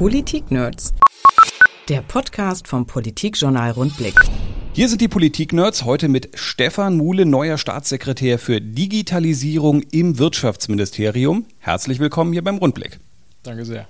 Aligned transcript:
Politik-Nerds. 0.00 0.94
Der 1.90 2.00
Podcast 2.00 2.66
vom 2.66 2.86
Politikjournal 2.86 3.72
Rundblick. 3.72 4.14
Hier 4.72 4.88
sind 4.88 5.02
die 5.02 5.08
Politik-Nerds 5.08 5.84
heute 5.84 6.08
mit 6.08 6.30
Stefan 6.32 6.96
Muhle, 6.96 7.26
neuer 7.26 7.58
Staatssekretär 7.58 8.38
für 8.38 8.62
Digitalisierung 8.62 9.82
im 9.92 10.18
Wirtschaftsministerium. 10.18 11.44
Herzlich 11.58 11.98
willkommen 11.98 12.32
hier 12.32 12.42
beim 12.42 12.56
Rundblick. 12.56 12.98
Danke 13.42 13.66
sehr. 13.66 13.88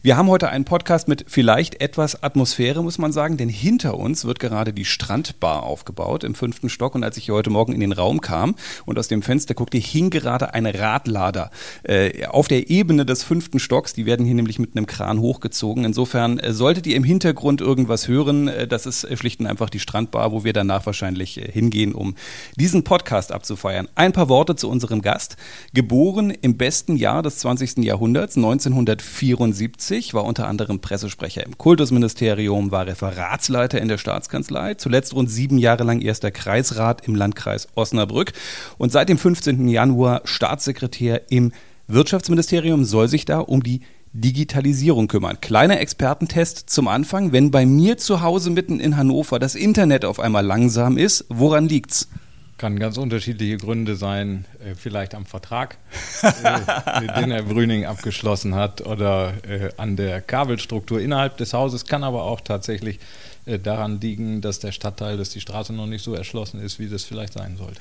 Wir 0.00 0.16
haben 0.16 0.28
heute 0.28 0.48
einen 0.48 0.64
Podcast 0.64 1.08
mit 1.08 1.24
vielleicht 1.26 1.80
etwas 1.80 2.22
Atmosphäre, 2.22 2.84
muss 2.84 2.98
man 2.98 3.10
sagen, 3.10 3.36
denn 3.36 3.48
hinter 3.48 3.98
uns 3.98 4.24
wird 4.24 4.38
gerade 4.38 4.72
die 4.72 4.84
Strandbar 4.84 5.64
aufgebaut 5.64 6.22
im 6.22 6.36
fünften 6.36 6.68
Stock. 6.68 6.94
Und 6.94 7.02
als 7.02 7.16
ich 7.16 7.24
hier 7.24 7.34
heute 7.34 7.50
Morgen 7.50 7.72
in 7.72 7.80
den 7.80 7.90
Raum 7.90 8.20
kam 8.20 8.54
und 8.86 8.96
aus 8.96 9.08
dem 9.08 9.22
Fenster 9.22 9.54
guckte, 9.54 9.76
hing 9.76 10.10
gerade 10.10 10.54
eine 10.54 10.78
Radlader 10.78 11.50
äh, 11.82 12.26
auf 12.26 12.46
der 12.46 12.70
Ebene 12.70 13.04
des 13.04 13.24
fünften 13.24 13.58
Stocks. 13.58 13.92
Die 13.92 14.06
werden 14.06 14.24
hier 14.24 14.36
nämlich 14.36 14.60
mit 14.60 14.76
einem 14.76 14.86
Kran 14.86 15.18
hochgezogen. 15.18 15.84
Insofern 15.84 16.38
äh, 16.38 16.52
solltet 16.52 16.86
ihr 16.86 16.94
im 16.94 17.02
Hintergrund 17.02 17.60
irgendwas 17.60 18.06
hören, 18.06 18.46
äh, 18.46 18.68
das 18.68 18.86
ist 18.86 19.04
schlicht 19.18 19.40
und 19.40 19.46
einfach 19.46 19.68
die 19.68 19.80
Strandbar, 19.80 20.30
wo 20.30 20.44
wir 20.44 20.52
danach 20.52 20.86
wahrscheinlich 20.86 21.38
äh, 21.38 21.50
hingehen, 21.50 21.92
um 21.92 22.14
diesen 22.54 22.84
Podcast 22.84 23.32
abzufeiern. 23.32 23.88
Ein 23.96 24.12
paar 24.12 24.28
Worte 24.28 24.54
zu 24.54 24.70
unserem 24.70 25.02
Gast. 25.02 25.36
Geboren 25.74 26.30
im 26.30 26.56
besten 26.56 26.94
Jahr 26.94 27.24
des 27.24 27.38
20. 27.38 27.78
Jahrhunderts, 27.78 28.36
1974 28.36 29.87
1970, 29.90 30.14
war 30.14 30.24
unter 30.24 30.46
anderem 30.46 30.80
Pressesprecher 30.80 31.44
im 31.44 31.56
Kultusministerium, 31.56 32.70
war 32.70 32.86
Referatsleiter 32.86 33.80
in 33.80 33.88
der 33.88 33.98
Staatskanzlei, 33.98 34.74
zuletzt 34.74 35.14
rund 35.14 35.30
sieben 35.30 35.58
Jahre 35.58 35.84
lang 35.84 36.00
erster 36.00 36.30
Kreisrat 36.30 37.06
im 37.06 37.14
Landkreis 37.14 37.68
Osnabrück 37.74 38.32
und 38.76 38.92
seit 38.92 39.08
dem 39.08 39.18
15. 39.18 39.68
Januar 39.68 40.22
Staatssekretär 40.24 41.30
im 41.30 41.52
Wirtschaftsministerium, 41.86 42.84
soll 42.84 43.08
sich 43.08 43.24
da 43.24 43.38
um 43.38 43.62
die 43.62 43.80
Digitalisierung 44.12 45.08
kümmern. 45.08 45.40
Kleiner 45.40 45.80
Expertentest 45.80 46.68
zum 46.68 46.86
Anfang. 46.86 47.32
Wenn 47.32 47.50
bei 47.50 47.64
mir 47.64 47.96
zu 47.96 48.20
Hause 48.20 48.50
mitten 48.50 48.78
in 48.78 48.96
Hannover 48.98 49.38
das 49.38 49.54
Internet 49.54 50.04
auf 50.04 50.20
einmal 50.20 50.44
langsam 50.44 50.98
ist, 50.98 51.24
woran 51.30 51.66
liegt's? 51.66 52.08
Kann 52.58 52.78
ganz 52.78 52.98
unterschiedliche 52.98 53.56
Gründe 53.56 53.94
sein, 53.96 54.44
äh, 54.58 54.74
vielleicht 54.74 55.14
am 55.14 55.26
Vertrag, 55.26 55.78
äh, 56.22 57.20
den 57.20 57.30
Herr 57.30 57.44
Brüning 57.44 57.86
abgeschlossen 57.86 58.54
hat, 58.56 58.84
oder 58.84 59.32
äh, 59.48 59.70
an 59.76 59.96
der 59.96 60.20
Kabelstruktur 60.20 61.00
innerhalb 61.00 61.36
des 61.36 61.54
Hauses, 61.54 61.86
kann 61.86 62.04
aber 62.04 62.24
auch 62.24 62.40
tatsächlich 62.40 62.98
daran 63.62 63.98
liegen, 63.98 64.42
dass 64.42 64.58
der 64.58 64.72
Stadtteil, 64.72 65.16
dass 65.16 65.30
die 65.30 65.40
Straße 65.40 65.72
noch 65.72 65.86
nicht 65.86 66.04
so 66.04 66.12
erschlossen 66.12 66.60
ist, 66.60 66.78
wie 66.78 66.86
das 66.86 67.04
vielleicht 67.04 67.32
sein 67.32 67.56
sollte. 67.56 67.80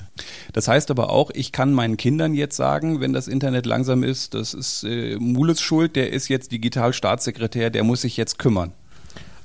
Das 0.53 0.69
heißt 0.69 0.89
aber 0.91 1.09
auch, 1.09 1.29
ich 1.33 1.51
kann 1.51 1.73
meinen 1.73 1.97
Kindern 1.97 2.33
jetzt 2.33 2.55
sagen, 2.55 3.01
wenn 3.01 3.11
das 3.11 3.27
Internet 3.27 3.65
langsam 3.65 4.01
ist, 4.01 4.33
das 4.33 4.53
ist 4.53 4.85
äh, 4.85 5.17
Mules 5.17 5.59
Schuld, 5.59 5.97
der 5.97 6.13
ist 6.13 6.29
jetzt 6.29 6.53
Digitalstaatssekretär, 6.53 7.69
der 7.69 7.83
muss 7.83 7.99
sich 7.99 8.15
jetzt 8.15 8.39
kümmern. 8.39 8.71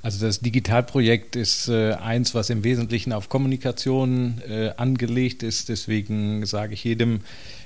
Also 0.03 0.25
das 0.25 0.41
Digitalprojekt 0.41 1.37
ist 1.37 1.69
äh, 1.69 1.93
eins, 1.93 2.35
was 2.35 2.49
im 2.49 2.65
Wesentlichen 2.65 3.13
auf 3.13 3.29
Kommunikation 3.29 4.41
äh, 4.45 4.71
angelegt 4.75 5.43
ist. 5.43 5.69
Deswegen 5.69 6.45
sage 6.45 6.73
ich 6.73 6.83
jedem, 6.83 7.21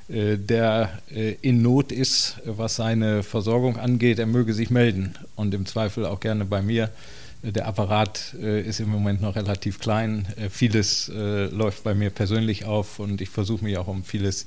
äh, 0.08 0.38
der 0.38 1.00
äh, 1.10 1.34
in 1.42 1.64
Not 1.64 1.92
ist, 1.92 2.36
was 2.46 2.76
seine 2.76 3.24
Versorgung 3.24 3.78
angeht, 3.78 4.20
er 4.20 4.28
möge 4.28 4.54
sich 4.54 4.70
melden 4.70 5.16
und 5.36 5.52
im 5.56 5.66
Zweifel 5.66 6.06
auch 6.06 6.20
gerne 6.20 6.46
bei 6.46 6.62
mir. 6.62 6.92
Der 7.42 7.68
Apparat 7.68 8.36
äh, 8.40 8.62
ist 8.62 8.80
im 8.80 8.90
Moment 8.90 9.20
noch 9.20 9.36
relativ 9.36 9.80
klein. 9.80 10.28
Äh, 10.36 10.50
vieles 10.50 11.12
läuft 11.12 11.84
bei 11.84 11.96
mir 11.96 12.12
persönlich 12.12 12.66
auf 12.66 13.00
und 13.00 13.20
ich 13.20 13.30
versuche 13.30 13.64
mich 13.64 13.80
auch 13.80 13.88
um 13.88 14.04
vieles 14.04 14.44
äh, 14.44 14.46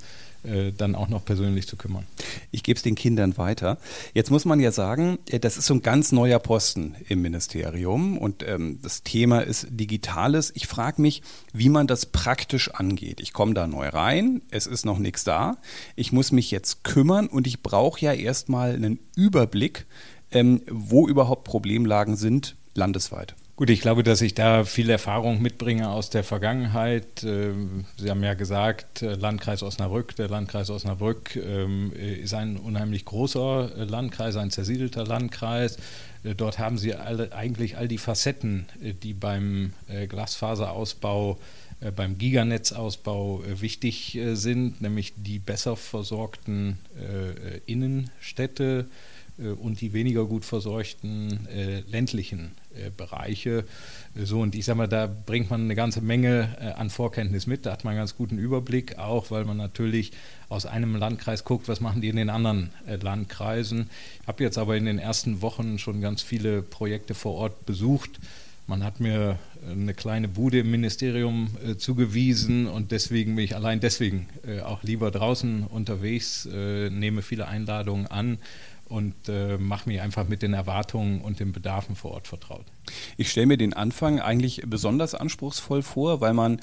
dann 0.77 0.95
auch 0.95 1.09
noch 1.09 1.25
persönlich 1.25 1.67
zu 1.67 1.77
kümmern. 1.77 2.07
Ich 2.51 2.63
gebe 2.63 2.77
es 2.77 2.83
den 2.83 2.95
Kindern 2.95 3.37
weiter. 3.37 3.79
Jetzt 4.15 4.31
muss 4.31 4.45
man 4.45 4.61
ja 4.61 4.73
sagen, 4.73 5.19
äh, 5.29 5.39
das 5.39 5.57
ist 5.57 5.67
so 5.67 5.75
ein 5.75 5.83
ganz 5.83 6.13
neuer 6.13 6.39
Posten 6.39 6.95
im 7.09 7.23
Ministerium 7.23 8.19
und 8.19 8.43
ähm, 8.47 8.79
das 8.83 9.03
Thema 9.03 9.41
ist 9.41 9.67
Digitales. 9.71 10.53
Ich 10.55 10.67
frage 10.67 11.03
mich, 11.03 11.23
wie 11.53 11.69
man 11.69 11.87
das 11.87 12.07
praktisch 12.07 12.71
angeht. 12.73 13.21
Ich 13.21 13.33
komme 13.33 13.55
da 13.55 13.67
neu 13.67 13.89
rein, 13.89 14.43
es 14.51 14.67
ist 14.67 14.85
noch 14.85 14.99
nichts 14.99 15.25
da. 15.25 15.59
Ich 15.97 16.13
muss 16.13 16.33
mich 16.33 16.51
jetzt 16.51 16.85
kümmern 16.85 17.27
und 17.27 17.47
ich 17.47 17.63
brauche 17.63 18.01
ja 18.01 18.13
erstmal 18.13 18.75
einen 18.75 18.99
Überblick, 19.17 19.87
ähm, 20.31 20.63
wo 20.71 21.09
überhaupt 21.09 21.45
Problemlagen 21.45 22.17
sind 22.17 22.57
landesweit. 22.75 23.35
Gut, 23.61 23.69
ich 23.69 23.83
glaube, 23.83 24.03
dass 24.03 24.23
ich 24.23 24.33
da 24.33 24.65
viel 24.65 24.89
Erfahrung 24.89 25.43
mitbringe 25.43 25.91
aus 25.91 26.09
der 26.09 26.25
Vergangenheit. 26.25 27.23
Ähm, 27.25 27.85
Sie 27.99 28.09
haben 28.09 28.25
ja 28.25 28.33
gesagt, 28.33 29.03
äh, 29.03 29.17
Landkreis 29.17 29.63
Osnabrück. 29.63 30.17
Der 30.17 30.31
Landkreis 30.31 30.71
Osnabrück 30.71 31.37
ähm, 31.37 31.93
ist 31.93 32.33
ein 32.33 32.57
unheimlich 32.57 33.05
großer 33.05 33.71
äh, 33.77 33.85
Landkreis, 33.85 34.37
ein 34.37 34.51
zersiedelter 34.51 35.05
Landkreis. 35.05 35.77
Äh, 36.25 36.35
dort 36.35 36.59
haben 36.59 36.79
Sie 36.79 36.95
alle, 36.95 37.35
eigentlich 37.35 37.77
all 37.77 37.87
die 37.87 37.99
Facetten, 37.99 38.65
die 39.03 39.13
beim 39.13 39.75
Glasfaserausbau, 40.09 41.39
beim 41.95 42.17
Giganetzausbau 42.17 43.43
wichtig 43.61 44.19
sind, 44.33 44.81
nämlich 44.81 45.13
die 45.17 45.39
besser 45.39 45.77
versorgten 45.77 46.79
Innenstädte 47.67 48.87
und 49.61 49.81
die 49.81 49.93
weniger 49.93 50.25
gut 50.27 50.45
versorgten 50.45 51.49
ländlichen 51.87 52.53
äh, 52.73 52.91
Bereiche. 52.97 53.65
So, 54.15 54.41
und 54.41 54.55
ich 54.55 54.65
sage 54.65 54.79
mal, 54.79 54.87
da 54.87 55.07
bringt 55.09 55.51
man 55.51 55.63
eine 55.63 55.75
ganze 55.75 56.01
Menge 56.01 56.57
äh, 56.61 56.67
an 56.73 56.89
Vorkenntnis 56.89 57.49
mit. 57.49 57.67
Da 57.67 57.73
hat 57.73 57.83
man 57.83 57.93
einen 57.93 58.01
ganz 58.01 58.17
guten 58.17 58.39
Überblick, 58.39 58.97
auch 58.99 59.33
weil 59.33 59.45
man 59.45 59.57
natürlich 59.57 60.13
aus 60.49 60.67
einem 60.67 60.95
Landkreis 60.95 61.45
guckt, 61.45 61.67
was 61.67 61.81
machen 61.81 62.01
die 62.01 62.09
in 62.09 62.17
den 62.17 62.31
anderen 62.31 62.71
äh, 62.87 62.95
Landkreisen. 62.95 63.91
Ich 64.23 64.29
habe 64.29 64.45
jetzt 64.45 64.57
aber 64.57 64.77
in 64.77 64.85
den 64.85 64.99
ersten 64.99 65.43
Wochen 65.43 65.81
schon 65.81 66.01
ganz 66.01 66.23
viele 66.23 66.63
Projekte 66.63 67.15
vor 67.15 67.35
Ort 67.35 67.67
besucht. 67.67 68.21
Man 68.69 68.85
hat 68.85 69.01
mir 69.01 69.37
eine 69.69 69.95
kleine 69.95 70.29
Bude 70.29 70.61
im 70.61 70.71
Ministerium 70.71 71.51
äh, 71.67 71.77
zugewiesen 71.77 72.69
und 72.69 72.93
deswegen 72.93 73.35
bin 73.35 73.45
ich 73.45 73.57
allein 73.57 73.81
deswegen 73.81 74.29
äh, 74.47 74.61
auch 74.61 74.85
lieber 74.85 75.11
draußen 75.11 75.65
unterwegs, 75.65 76.47
äh, 76.47 76.89
nehme 76.89 77.23
viele 77.23 77.49
Einladungen 77.49 78.07
an 78.07 78.39
und 78.91 79.15
äh, 79.29 79.57
mache 79.57 79.89
mich 79.89 80.01
einfach 80.01 80.29
mit 80.29 80.43
den 80.43 80.53
Erwartungen 80.53 81.21
und 81.21 81.41
den 81.41 81.53
Bedarfen 81.53 81.97
vor 81.97 82.11
Ort 82.13 82.29
vertraut. 82.29 82.65
Ich 83.17 83.31
stelle 83.31 83.47
mir 83.47 83.57
den 83.57 83.73
Anfang 83.73 84.21
eigentlich 84.21 84.63
besonders 84.67 85.15
anspruchsvoll 85.15 85.83
vor, 85.83 86.21
weil 86.21 86.35
man 86.35 86.61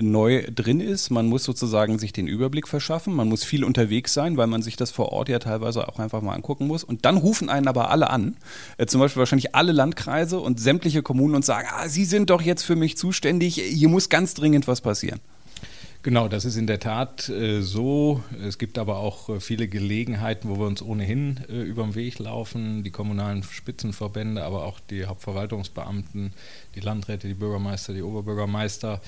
neu 0.00 0.44
drin 0.52 0.80
ist. 0.80 1.10
Man 1.10 1.26
muss 1.26 1.44
sozusagen 1.44 1.98
sich 1.98 2.12
den 2.12 2.26
Überblick 2.26 2.66
verschaffen. 2.66 3.14
Man 3.14 3.28
muss 3.28 3.44
viel 3.44 3.62
unterwegs 3.62 4.14
sein, 4.14 4.36
weil 4.36 4.46
man 4.46 4.62
sich 4.62 4.76
das 4.76 4.90
vor 4.90 5.12
Ort 5.12 5.28
ja 5.28 5.38
teilweise 5.38 5.86
auch 5.86 5.98
einfach 5.98 6.22
mal 6.22 6.34
angucken 6.34 6.66
muss. 6.66 6.82
Und 6.82 7.04
dann 7.04 7.18
rufen 7.18 7.50
einen 7.50 7.68
aber 7.68 7.90
alle 7.90 8.10
an, 8.10 8.36
äh, 8.78 8.86
zum 8.86 9.00
Beispiel 9.00 9.20
wahrscheinlich 9.20 9.54
alle 9.54 9.72
Landkreise 9.72 10.40
und 10.40 10.58
sämtliche 10.58 11.02
Kommunen 11.02 11.36
und 11.36 11.44
sagen, 11.44 11.68
ah, 11.70 11.88
Sie 11.88 12.04
sind 12.04 12.30
doch 12.30 12.42
jetzt 12.42 12.62
für 12.62 12.76
mich 12.76 12.96
zuständig. 12.96 13.56
Hier 13.56 13.88
muss 13.88 14.08
ganz 14.08 14.34
dringend 14.34 14.66
was 14.66 14.80
passieren. 14.80 15.20
Genau, 16.06 16.28
das 16.28 16.44
ist 16.44 16.56
in 16.56 16.68
der 16.68 16.78
Tat 16.78 17.28
äh, 17.30 17.62
so. 17.62 18.22
Es 18.40 18.58
gibt 18.58 18.78
aber 18.78 18.98
auch 18.98 19.28
äh, 19.28 19.40
viele 19.40 19.66
Gelegenheiten, 19.66 20.48
wo 20.48 20.56
wir 20.56 20.66
uns 20.68 20.80
ohnehin 20.80 21.40
äh, 21.48 21.62
über 21.62 21.82
den 21.82 21.96
Weg 21.96 22.20
laufen. 22.20 22.84
Die 22.84 22.92
kommunalen 22.92 23.42
Spitzenverbände, 23.42 24.44
aber 24.44 24.66
auch 24.66 24.78
die 24.78 25.06
Hauptverwaltungsbeamten, 25.06 26.32
die 26.76 26.80
Landräte, 26.80 27.26
die 27.26 27.34
Bürgermeister, 27.34 27.92
die 27.92 28.02
Oberbürgermeister. 28.02 29.00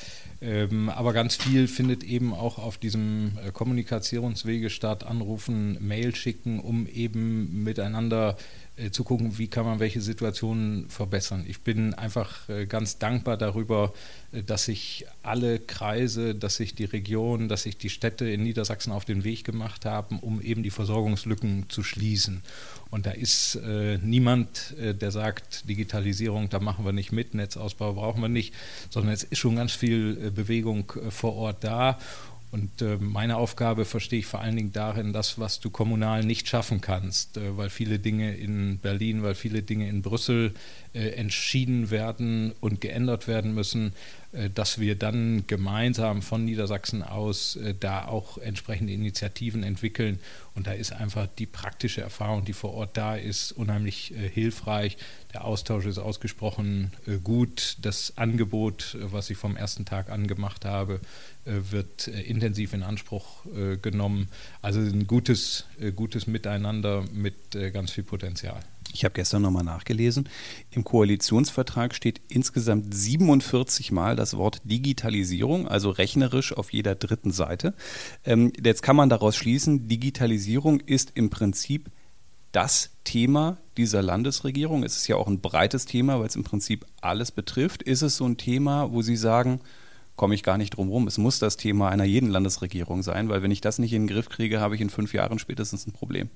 Ähm, 0.42 0.88
aber 0.88 1.12
ganz 1.12 1.36
viel 1.36 1.68
findet 1.68 2.02
eben 2.02 2.34
auch 2.34 2.58
auf 2.58 2.78
diesem 2.78 3.38
äh, 3.46 3.52
Kommunikationswege 3.52 4.68
statt. 4.68 5.06
Anrufen, 5.06 5.78
Mail 5.80 6.16
schicken, 6.16 6.58
um 6.58 6.88
eben 6.88 7.62
miteinander 7.62 8.36
äh, 8.78 8.90
zu 8.90 9.04
gucken, 9.04 9.38
wie 9.38 9.48
kann 9.48 9.64
man 9.64 9.80
welche 9.80 10.00
Situationen 10.00 10.88
verbessern. 10.88 11.44
Ich 11.48 11.60
bin 11.60 11.94
einfach 11.94 12.48
äh, 12.48 12.66
ganz 12.66 12.98
dankbar 12.98 13.36
darüber, 13.36 13.92
äh, 14.32 14.42
dass 14.42 14.64
sich 14.64 15.06
alle 15.22 15.58
Kreise, 15.58 16.34
dass 16.34 16.56
sich 16.56 16.74
die 16.74 16.84
Region, 16.84 17.48
dass 17.48 17.64
sich 17.64 17.76
die 17.76 17.90
Städte 17.90 18.28
in 18.28 18.42
Niedersachsen 18.42 18.92
auf 18.92 19.04
den 19.04 19.24
Weg 19.24 19.44
gemacht 19.44 19.84
haben, 19.84 20.18
um 20.20 20.40
eben 20.40 20.62
die 20.62 20.70
Versorgungslücken 20.70 21.66
zu 21.68 21.82
schließen. 21.82 22.42
Und 22.90 23.06
da 23.06 23.10
ist 23.10 23.56
äh, 23.56 23.98
niemand, 23.98 24.74
äh, 24.78 24.94
der 24.94 25.10
sagt, 25.10 25.68
Digitalisierung, 25.68 26.48
da 26.48 26.58
machen 26.58 26.84
wir 26.84 26.92
nicht 26.92 27.12
mit, 27.12 27.34
Netzausbau 27.34 27.94
brauchen 27.94 28.22
wir 28.22 28.28
nicht, 28.28 28.54
sondern 28.90 29.12
es 29.12 29.24
ist 29.24 29.38
schon 29.38 29.56
ganz 29.56 29.72
viel 29.72 30.18
äh, 30.26 30.30
Bewegung 30.30 30.92
vor 31.10 31.34
Ort 31.34 31.64
da. 31.64 31.98
Und 32.50 32.80
äh, 32.80 32.96
meine 32.98 33.36
Aufgabe 33.36 33.84
verstehe 33.84 34.20
ich 34.20 34.26
vor 34.26 34.40
allen 34.40 34.56
Dingen 34.56 34.72
darin, 34.72 35.12
das, 35.12 35.38
was 35.38 35.60
du 35.60 35.68
kommunal 35.68 36.24
nicht 36.24 36.48
schaffen 36.48 36.80
kannst, 36.80 37.36
äh, 37.36 37.56
weil 37.58 37.68
viele 37.68 37.98
Dinge 37.98 38.34
in 38.36 38.78
Berlin, 38.78 39.22
weil 39.22 39.34
viele 39.34 39.62
Dinge 39.62 39.88
in 39.88 40.00
Brüssel 40.00 40.54
äh, 40.94 41.10
entschieden 41.10 41.90
werden 41.90 42.52
und 42.60 42.80
geändert 42.80 43.28
werden 43.28 43.54
müssen, 43.54 43.92
dass 44.54 44.78
wir 44.78 44.94
dann 44.94 45.46
gemeinsam 45.46 46.20
von 46.20 46.44
Niedersachsen 46.44 47.02
aus 47.02 47.56
äh, 47.56 47.74
da 47.78 48.06
auch 48.06 48.36
entsprechende 48.36 48.92
Initiativen 48.92 49.62
entwickeln. 49.62 50.20
Und 50.54 50.66
da 50.66 50.72
ist 50.72 50.92
einfach 50.92 51.26
die 51.38 51.46
praktische 51.46 52.02
Erfahrung, 52.02 52.44
die 52.44 52.52
vor 52.52 52.74
Ort 52.74 52.96
da 52.98 53.16
ist, 53.16 53.52
unheimlich 53.52 54.12
äh, 54.14 54.28
hilfreich. 54.28 54.98
Der 55.32 55.44
Austausch 55.44 55.86
ist 55.86 55.98
ausgesprochen 55.98 56.90
gut. 57.22 57.76
Das 57.82 58.16
Angebot, 58.16 58.96
was 58.98 59.28
ich 59.28 59.36
vom 59.36 59.56
ersten 59.56 59.84
Tag 59.84 60.08
an 60.08 60.26
gemacht 60.26 60.64
habe, 60.64 61.00
wird 61.44 62.08
intensiv 62.08 62.72
in 62.72 62.82
Anspruch 62.82 63.44
genommen. 63.82 64.28
Also 64.62 64.80
ein 64.80 65.06
gutes, 65.06 65.66
gutes 65.96 66.28
Miteinander 66.28 67.04
mit 67.12 67.34
ganz 67.74 67.90
viel 67.90 68.04
Potenzial. 68.04 68.60
Ich 68.92 69.04
habe 69.04 69.14
gestern 69.14 69.42
nochmal 69.42 69.64
nachgelesen. 69.64 70.28
Im 70.70 70.84
Koalitionsvertrag 70.84 71.94
steht 71.94 72.20
insgesamt 72.28 72.94
47 72.94 73.92
Mal 73.92 74.16
das 74.16 74.36
Wort 74.36 74.60
Digitalisierung, 74.64 75.68
also 75.68 75.90
rechnerisch 75.90 76.52
auf 76.52 76.72
jeder 76.72 76.94
dritten 76.94 77.30
Seite. 77.30 77.74
Ähm, 78.24 78.52
jetzt 78.62 78.82
kann 78.82 78.96
man 78.96 79.08
daraus 79.08 79.36
schließen, 79.36 79.88
Digitalisierung 79.88 80.80
ist 80.80 81.12
im 81.14 81.30
Prinzip 81.30 81.90
das 82.52 82.90
Thema 83.04 83.58
dieser 83.76 84.02
Landesregierung. 84.02 84.82
Es 84.82 84.96
ist 84.96 85.06
ja 85.06 85.16
auch 85.16 85.28
ein 85.28 85.40
breites 85.40 85.84
Thema, 85.84 86.18
weil 86.18 86.26
es 86.26 86.36
im 86.36 86.44
Prinzip 86.44 86.86
alles 87.00 87.30
betrifft. 87.30 87.82
Ist 87.82 88.02
es 88.02 88.16
so 88.16 88.24
ein 88.24 88.36
Thema, 88.36 88.92
wo 88.92 89.02
Sie 89.02 89.16
sagen, 89.16 89.60
komme 90.16 90.34
ich 90.34 90.42
gar 90.42 90.58
nicht 90.58 90.70
drum 90.70 90.88
rum. 90.88 91.06
Es 91.06 91.18
muss 91.18 91.38
das 91.38 91.56
Thema 91.56 91.88
einer 91.88 92.04
jeden 92.04 92.28
Landesregierung 92.28 93.02
sein, 93.02 93.28
weil 93.28 93.42
wenn 93.42 93.50
ich 93.50 93.60
das 93.60 93.78
nicht 93.78 93.92
in 93.92 94.02
den 94.02 94.14
Griff 94.14 94.28
kriege, 94.28 94.60
habe 94.60 94.74
ich 94.74 94.80
in 94.80 94.90
fünf 94.90 95.14
Jahren 95.14 95.38
spätestens 95.38 95.86
ein 95.86 95.92
Problem. 95.92 96.30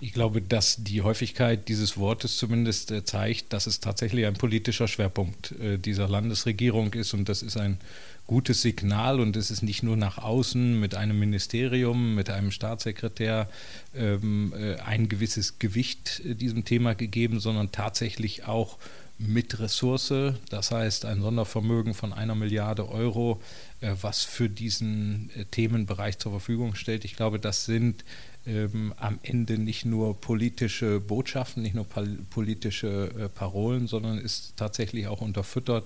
Ich 0.00 0.12
glaube, 0.12 0.42
dass 0.42 0.82
die 0.82 1.02
Häufigkeit 1.02 1.68
dieses 1.68 1.96
Wortes 1.96 2.36
zumindest 2.36 2.90
äh, 2.90 3.04
zeigt, 3.04 3.52
dass 3.52 3.66
es 3.66 3.80
tatsächlich 3.80 4.26
ein 4.26 4.34
politischer 4.34 4.88
Schwerpunkt 4.88 5.52
äh, 5.52 5.78
dieser 5.78 6.08
Landesregierung 6.08 6.92
ist. 6.94 7.14
Und 7.14 7.28
das 7.28 7.42
ist 7.42 7.56
ein 7.56 7.78
gutes 8.26 8.62
Signal. 8.62 9.20
Und 9.20 9.36
es 9.36 9.50
ist 9.50 9.62
nicht 9.62 9.82
nur 9.82 9.96
nach 9.96 10.18
außen 10.18 10.78
mit 10.78 10.94
einem 10.94 11.18
Ministerium, 11.18 12.14
mit 12.14 12.28
einem 12.28 12.50
Staatssekretär 12.50 13.48
ähm, 13.94 14.52
äh, 14.56 14.76
ein 14.80 15.08
gewisses 15.08 15.58
Gewicht 15.58 16.22
diesem 16.24 16.64
Thema 16.64 16.94
gegeben, 16.94 17.38
sondern 17.38 17.70
tatsächlich 17.70 18.46
auch 18.46 18.78
mit 19.16 19.60
Ressource, 19.60 20.12
das 20.50 20.72
heißt 20.72 21.04
ein 21.04 21.22
Sondervermögen 21.22 21.94
von 21.94 22.12
einer 22.12 22.34
Milliarde 22.34 22.88
Euro, 22.88 23.40
was 23.80 24.24
für 24.24 24.48
diesen 24.48 25.30
Themenbereich 25.52 26.18
zur 26.18 26.32
Verfügung 26.32 26.74
stellt. 26.74 27.04
Ich 27.04 27.14
glaube, 27.14 27.38
das 27.38 27.64
sind 27.64 28.04
ähm, 28.46 28.92
am 28.96 29.18
Ende 29.22 29.58
nicht 29.58 29.84
nur 29.84 30.20
politische 30.20 31.00
Botschaften, 31.00 31.62
nicht 31.62 31.74
nur 31.74 31.86
politische 32.30 33.10
äh, 33.18 33.28
Parolen, 33.28 33.86
sondern 33.86 34.18
ist 34.18 34.56
tatsächlich 34.56 35.06
auch 35.06 35.20
unterfüttert. 35.20 35.84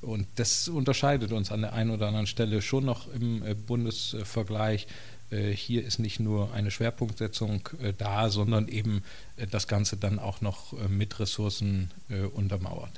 Und 0.00 0.26
das 0.36 0.68
unterscheidet 0.68 1.32
uns 1.32 1.50
an 1.50 1.62
der 1.62 1.72
einen 1.72 1.90
oder 1.90 2.06
anderen 2.06 2.26
Stelle 2.26 2.62
schon 2.62 2.84
noch 2.84 3.12
im 3.12 3.42
äh, 3.44 3.54
Bundesvergleich. 3.54 4.84
Äh, 4.84 4.86
hier 5.30 5.84
ist 5.84 5.98
nicht 5.98 6.20
nur 6.20 6.54
eine 6.54 6.70
Schwerpunktsetzung 6.70 7.68
äh, 7.82 7.92
da, 7.96 8.30
sondern 8.30 8.68
eben 8.68 9.02
äh, 9.36 9.46
das 9.46 9.68
Ganze 9.68 9.96
dann 9.96 10.18
auch 10.18 10.40
noch 10.40 10.74
mit 10.88 11.20
Ressourcen 11.20 11.90
untermauert. 12.34 12.90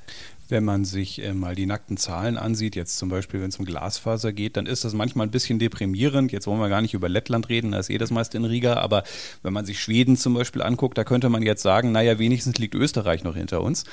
Wenn 0.49 0.65
man 0.65 0.85
sich 0.85 1.21
mal 1.35 1.55
die 1.55 1.67
nackten 1.67 1.97
Zahlen 1.97 2.37
ansieht, 2.37 2.75
jetzt 2.77 2.99
zum 2.99 3.09
Beispiel, 3.09 3.41
wenn 3.41 3.51
es 3.51 3.59
um 3.59 3.65
Glasfaser 3.65 4.33
geht, 4.33 4.57
dann 4.57 4.67
ist 4.67 4.85
das 4.85 4.95
manchmal 4.95 5.27
ein 5.27 5.31
bisschen 5.31 5.59
deprimierend. 5.59 6.33
Jetzt 6.33 6.47
wollen 6.47 6.61
wir 6.61 6.69
gar 6.69 6.81
nicht 6.81 6.95
über 6.95 7.09
Lettland 7.09 7.49
reden, 7.49 7.73
da 7.73 7.79
ist 7.79 7.91
eh 7.91 7.99
das 7.99 8.11
meiste 8.11 8.37
in 8.37 8.45
Riga, 8.45 8.75
aber 8.75 9.05
wenn 9.43 9.53
man 9.53 9.65
sich 9.65 9.81
Schweden 9.81 10.17
zum 10.17 10.35
Beispiel 10.35 10.63
anguckt, 10.63 10.99
da 10.99 11.05
könnte 11.05 11.29
man 11.29 11.43
jetzt 11.43 11.63
sagen, 11.63 11.93
naja, 11.93 12.19
wenigstens 12.19 12.59
liegt 12.59 12.75
Österreich 12.75 13.23
noch 13.23 13.37
hinter 13.37 13.61
uns. 13.63 13.85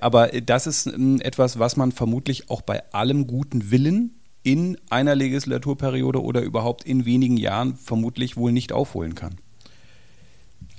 Aber 0.00 0.28
das 0.28 0.66
ist 0.66 0.86
hm, 0.86 1.20
etwas, 1.20 1.58
was 1.58 1.76
man 1.76 1.92
vermutlich 1.92 2.50
auch 2.50 2.62
bei 2.62 2.82
allem 2.92 3.26
guten 3.26 3.70
Willen 3.70 4.15
in 4.46 4.78
einer 4.90 5.16
Legislaturperiode 5.16 6.22
oder 6.22 6.40
überhaupt 6.40 6.84
in 6.84 7.04
wenigen 7.04 7.36
Jahren 7.36 7.74
vermutlich 7.74 8.36
wohl 8.36 8.52
nicht 8.52 8.70
aufholen 8.70 9.16
kann. 9.16 9.34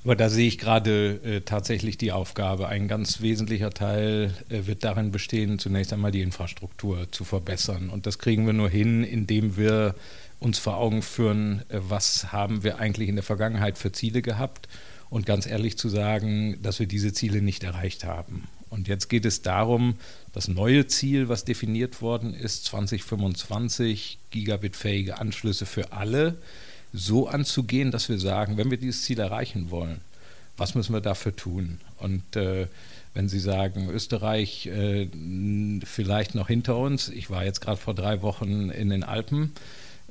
Aber 0.06 0.16
da 0.16 0.30
sehe 0.30 0.48
ich 0.48 0.58
gerade 0.58 1.20
äh, 1.22 1.42
tatsächlich 1.42 1.98
die 1.98 2.14
Aufgabe. 2.14 2.70
Ein 2.70 2.88
ganz 2.88 3.20
wesentlicher 3.20 3.72
Teil 3.72 4.34
äh, 4.48 4.68
wird 4.68 4.86
darin 4.86 5.12
bestehen, 5.12 5.60
zunächst 5.60 5.92
einmal 5.92 6.12
die 6.12 6.22
Infrastruktur 6.22 7.12
zu 7.12 7.26
verbessern. 7.26 7.90
Und 7.90 8.06
das 8.06 8.20
kriegen 8.20 8.46
wir 8.46 8.54
nur 8.54 8.70
hin, 8.70 9.04
indem 9.04 9.58
wir 9.58 9.96
uns 10.40 10.60
vor 10.60 10.78
Augen 10.78 11.02
führen, 11.02 11.64
äh, 11.68 11.80
was 11.90 12.32
haben 12.32 12.64
wir 12.64 12.80
eigentlich 12.80 13.10
in 13.10 13.16
der 13.16 13.24
Vergangenheit 13.24 13.78
für 13.78 13.92
Ziele 13.92 14.22
gehabt 14.22 14.70
und 15.10 15.26
ganz 15.26 15.46
ehrlich 15.46 15.78
zu 15.78 15.90
sagen, 15.90 16.58
dass 16.62 16.80
wir 16.80 16.88
diese 16.88 17.12
Ziele 17.12 17.42
nicht 17.42 17.66
erreicht 17.66 18.06
haben. 18.06 18.48
Und 18.70 18.88
jetzt 18.88 19.10
geht 19.10 19.26
es 19.26 19.42
darum, 19.42 19.96
das 20.34 20.48
neue 20.48 20.88
Ziel, 20.88 21.30
was 21.30 21.46
definiert 21.46 22.02
worden 22.02 22.34
ist, 22.34 22.66
2025 22.66 24.18
gigabitfähige 24.30 25.20
Anschlüsse 25.20 25.66
für 25.66 25.94
alle, 25.94 26.36
so 26.94 27.28
anzugehen, 27.28 27.92
dass 27.92 28.10
wir 28.10 28.20
sagen, 28.20 28.58
wenn 28.58 28.72
wir 28.72 28.78
dieses 28.78 29.04
Ziel 29.04 29.20
erreichen 29.20 29.72
wollen, 29.72 30.00
was 30.58 30.76
müssen 30.76 30.94
wir 30.94 31.02
dafür 31.02 31.36
tun? 31.36 31.80
Und 31.98 32.36
äh, 32.36 32.68
wenn 33.14 33.30
Sie 33.30 33.40
sagen, 33.40 33.90
Österreich 33.90 34.68
äh, 34.68 35.08
vielleicht 35.84 36.36
noch 36.36 36.48
hinter 36.48 36.78
uns, 36.78 37.10
ich 37.10 37.30
war 37.30 37.44
jetzt 37.44 37.62
gerade 37.62 37.78
vor 37.78 37.94
drei 37.94 38.22
Wochen 38.22 38.70
in 38.70 38.90
den 38.90 39.04
Alpen, 39.04 39.54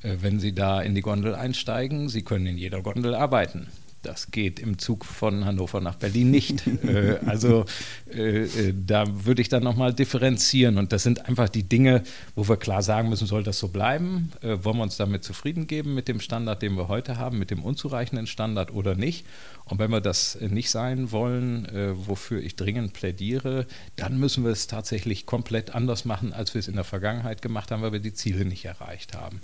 äh, 0.02 0.16
wenn 0.20 0.40
Sie 0.40 0.52
da 0.52 0.80
in 0.80 0.94
die 0.94 1.02
Gondel 1.02 1.34
einsteigen, 1.34 2.08
Sie 2.08 2.22
können 2.22 2.46
in 2.46 2.58
jeder 2.58 2.82
Gondel 2.82 3.14
arbeiten. 3.14 3.68
Das 4.06 4.30
geht 4.30 4.60
im 4.60 4.78
Zug 4.78 5.04
von 5.04 5.44
Hannover 5.44 5.80
nach 5.80 5.96
Berlin 5.96 6.30
nicht. 6.30 6.64
äh, 6.84 7.18
also 7.26 7.64
äh, 8.08 8.44
äh, 8.44 8.74
da 8.86 9.04
würde 9.24 9.42
ich 9.42 9.48
dann 9.48 9.64
nochmal 9.64 9.92
differenzieren. 9.92 10.78
Und 10.78 10.92
das 10.92 11.02
sind 11.02 11.26
einfach 11.26 11.48
die 11.48 11.64
Dinge, 11.64 12.04
wo 12.36 12.48
wir 12.48 12.56
klar 12.56 12.82
sagen 12.82 13.08
müssen, 13.08 13.26
soll 13.26 13.42
das 13.42 13.58
so 13.58 13.66
bleiben? 13.66 14.30
Äh, 14.42 14.58
wollen 14.62 14.76
wir 14.76 14.84
uns 14.84 14.96
damit 14.96 15.24
zufrieden 15.24 15.66
geben 15.66 15.94
mit 15.94 16.06
dem 16.06 16.20
Standard, 16.20 16.62
den 16.62 16.76
wir 16.76 16.86
heute 16.86 17.18
haben, 17.18 17.38
mit 17.38 17.50
dem 17.50 17.64
unzureichenden 17.64 18.28
Standard 18.28 18.72
oder 18.72 18.94
nicht? 18.94 19.26
Und 19.64 19.80
wenn 19.80 19.90
wir 19.90 20.00
das 20.00 20.38
nicht 20.40 20.70
sein 20.70 21.10
wollen, 21.10 21.66
äh, 21.66 22.06
wofür 22.06 22.40
ich 22.40 22.54
dringend 22.54 22.92
plädiere, 22.92 23.66
dann 23.96 24.18
müssen 24.18 24.44
wir 24.44 24.52
es 24.52 24.68
tatsächlich 24.68 25.26
komplett 25.26 25.74
anders 25.74 26.04
machen, 26.04 26.32
als 26.32 26.54
wir 26.54 26.60
es 26.60 26.68
in 26.68 26.76
der 26.76 26.84
Vergangenheit 26.84 27.42
gemacht 27.42 27.72
haben, 27.72 27.82
weil 27.82 27.92
wir 27.92 27.98
die 27.98 28.14
Ziele 28.14 28.44
nicht 28.44 28.64
erreicht 28.64 29.16
haben. 29.16 29.40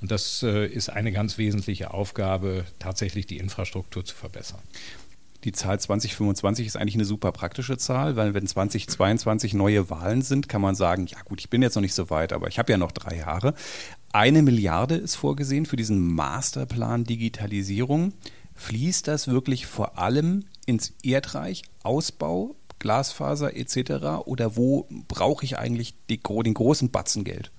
Und 0.00 0.10
das 0.10 0.42
äh, 0.42 0.66
ist 0.66 0.90
eine 0.90 1.12
ganz 1.12 1.38
wesentliche 1.38 1.92
Aufgabe, 1.92 2.64
tatsächlich 2.78 3.26
die 3.26 3.38
Infrastruktur 3.38 4.04
zu 4.04 4.14
verbessern. 4.14 4.60
Die 5.44 5.52
Zahl 5.52 5.78
2025 5.78 6.66
ist 6.66 6.76
eigentlich 6.76 6.94
eine 6.94 7.04
super 7.04 7.30
praktische 7.30 7.78
Zahl, 7.78 8.16
weil 8.16 8.34
wenn 8.34 8.46
2022 8.46 9.54
neue 9.54 9.88
Wahlen 9.88 10.22
sind, 10.22 10.48
kann 10.48 10.60
man 10.60 10.74
sagen, 10.74 11.06
ja 11.06 11.18
gut, 11.24 11.40
ich 11.40 11.48
bin 11.48 11.62
jetzt 11.62 11.76
noch 11.76 11.82
nicht 11.82 11.94
so 11.94 12.10
weit, 12.10 12.32
aber 12.32 12.48
ich 12.48 12.58
habe 12.58 12.72
ja 12.72 12.78
noch 12.78 12.90
drei 12.90 13.16
Jahre. 13.16 13.54
Eine 14.12 14.42
Milliarde 14.42 14.96
ist 14.96 15.14
vorgesehen 15.14 15.66
für 15.66 15.76
diesen 15.76 16.00
Masterplan 16.14 17.04
Digitalisierung. 17.04 18.14
Fließt 18.56 19.06
das 19.06 19.28
wirklich 19.28 19.66
vor 19.66 19.96
allem 19.96 20.44
ins 20.66 20.92
Erdreich, 21.04 21.62
Ausbau, 21.84 22.56
Glasfaser 22.80 23.56
etc. 23.56 24.24
Oder 24.24 24.56
wo 24.56 24.88
brauche 25.06 25.44
ich 25.44 25.56
eigentlich 25.56 25.94
die, 26.10 26.20
den 26.20 26.54
großen 26.54 26.90
Batzen 26.90 27.22
Geld? 27.22 27.52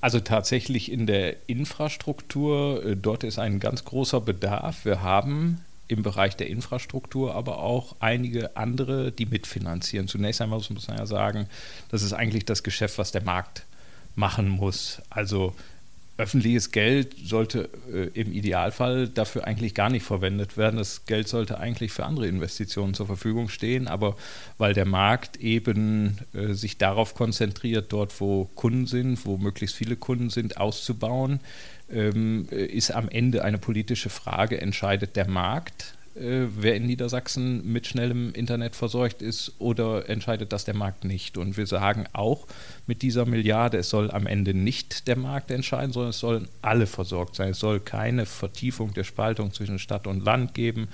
Also 0.00 0.20
tatsächlich 0.20 0.90
in 0.90 1.06
der 1.06 1.48
Infrastruktur, 1.48 2.84
äh, 2.84 2.96
dort 2.96 3.24
ist 3.24 3.38
ein 3.38 3.60
ganz 3.60 3.84
großer 3.84 4.20
Bedarf. 4.20 4.84
Wir 4.84 5.02
haben 5.02 5.60
im 5.88 6.02
Bereich 6.02 6.36
der 6.36 6.48
Infrastruktur 6.48 7.34
aber 7.34 7.58
auch 7.58 7.96
einige 8.00 8.56
andere, 8.56 9.12
die 9.12 9.26
mitfinanzieren. 9.26 10.08
Zunächst 10.08 10.40
einmal 10.40 10.58
muss 10.58 10.88
man 10.88 10.98
ja 10.98 11.06
sagen, 11.06 11.46
das 11.90 12.02
ist 12.02 12.12
eigentlich 12.12 12.44
das 12.44 12.62
Geschäft, 12.62 12.96
was 12.98 13.12
der 13.12 13.24
Markt 13.24 13.66
machen 14.14 14.48
muss. 14.48 15.02
Also 15.10 15.54
öffentliches 16.20 16.70
Geld 16.70 17.16
sollte 17.24 17.70
äh, 17.92 18.08
im 18.18 18.32
Idealfall 18.32 19.08
dafür 19.08 19.46
eigentlich 19.46 19.74
gar 19.74 19.90
nicht 19.90 20.04
verwendet 20.04 20.56
werden. 20.56 20.76
Das 20.76 21.06
Geld 21.06 21.26
sollte 21.28 21.58
eigentlich 21.58 21.92
für 21.92 22.04
andere 22.04 22.28
Investitionen 22.28 22.94
zur 22.94 23.06
Verfügung 23.06 23.48
stehen. 23.48 23.88
Aber 23.88 24.16
weil 24.58 24.74
der 24.74 24.84
Markt 24.84 25.38
eben 25.38 26.18
äh, 26.34 26.52
sich 26.52 26.78
darauf 26.78 27.14
konzentriert, 27.14 27.92
dort 27.92 28.20
wo 28.20 28.44
Kunden 28.54 28.86
sind, 28.86 29.24
wo 29.24 29.38
möglichst 29.38 29.76
viele 29.76 29.96
Kunden 29.96 30.30
sind, 30.30 30.58
auszubauen, 30.58 31.40
ähm, 31.90 32.46
äh, 32.52 32.66
ist 32.66 32.92
am 32.92 33.08
Ende 33.08 33.42
eine 33.42 33.58
politische 33.58 34.10
Frage, 34.10 34.60
entscheidet 34.60 35.16
der 35.16 35.28
Markt 35.28 35.94
äh, 36.16 36.46
wer 36.56 36.74
in 36.74 36.86
Niedersachsen 36.86 37.72
mit 37.72 37.86
schnellem 37.86 38.32
Internet 38.32 38.74
versorgt 38.74 39.22
ist 39.22 39.52
oder 39.58 40.08
entscheidet 40.08 40.52
das 40.52 40.64
der 40.64 40.74
Markt 40.74 41.04
nicht. 41.04 41.38
Und 41.38 41.56
wir 41.56 41.66
sagen 41.66 42.06
auch 42.12 42.46
mit 42.86 43.02
dieser 43.02 43.26
Milliarde, 43.26 43.78
es 43.78 43.90
soll 43.90 44.10
am 44.10 44.26
Ende 44.26 44.52
nicht 44.52 45.06
der 45.06 45.16
Markt 45.16 45.50
entscheiden, 45.50 45.92
sondern 45.92 46.10
es 46.10 46.18
sollen 46.18 46.48
alle 46.62 46.86
versorgt 46.86 47.36
sein. 47.36 47.50
Es 47.50 47.60
soll 47.60 47.78
keine 47.78 48.26
Vertiefung 48.26 48.92
der 48.92 49.04
Spaltung 49.04 49.52
zwischen 49.52 49.78
Stadt 49.78 50.08
und 50.08 50.24
Land 50.24 50.54
geben. 50.54 50.88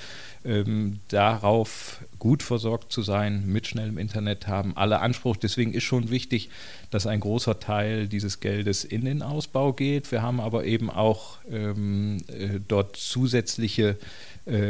Ähm, 0.45 1.01
darauf 1.09 2.05
gut 2.19 2.43
versorgt 2.43 2.93
zu 2.93 3.03
sein, 3.03 3.47
mit 3.47 3.67
schnellem 3.67 3.99
Internet 3.99 4.47
haben 4.47 4.77
alle 4.77 5.01
Anspruch. 5.01 5.37
Deswegen 5.37 5.73
ist 5.73 5.85
schon 5.85 6.11
wichtig, 6.11 6.51
dass 6.91 7.07
ein 7.07 7.21
großer 7.21 7.59
Teil 7.59 8.07
dieses 8.07 8.41
Geldes 8.41 8.85
in 8.85 9.05
den 9.05 9.23
Ausbau 9.23 9.73
geht. 9.73 10.13
Wir 10.13 10.23
haben 10.23 10.41
aber 10.41 10.65
eben 10.65 10.91
auch 10.91 11.39
ähm, 11.51 12.19
äh, 12.29 12.61
dort 12.67 12.97
zusätzliche 12.97 13.97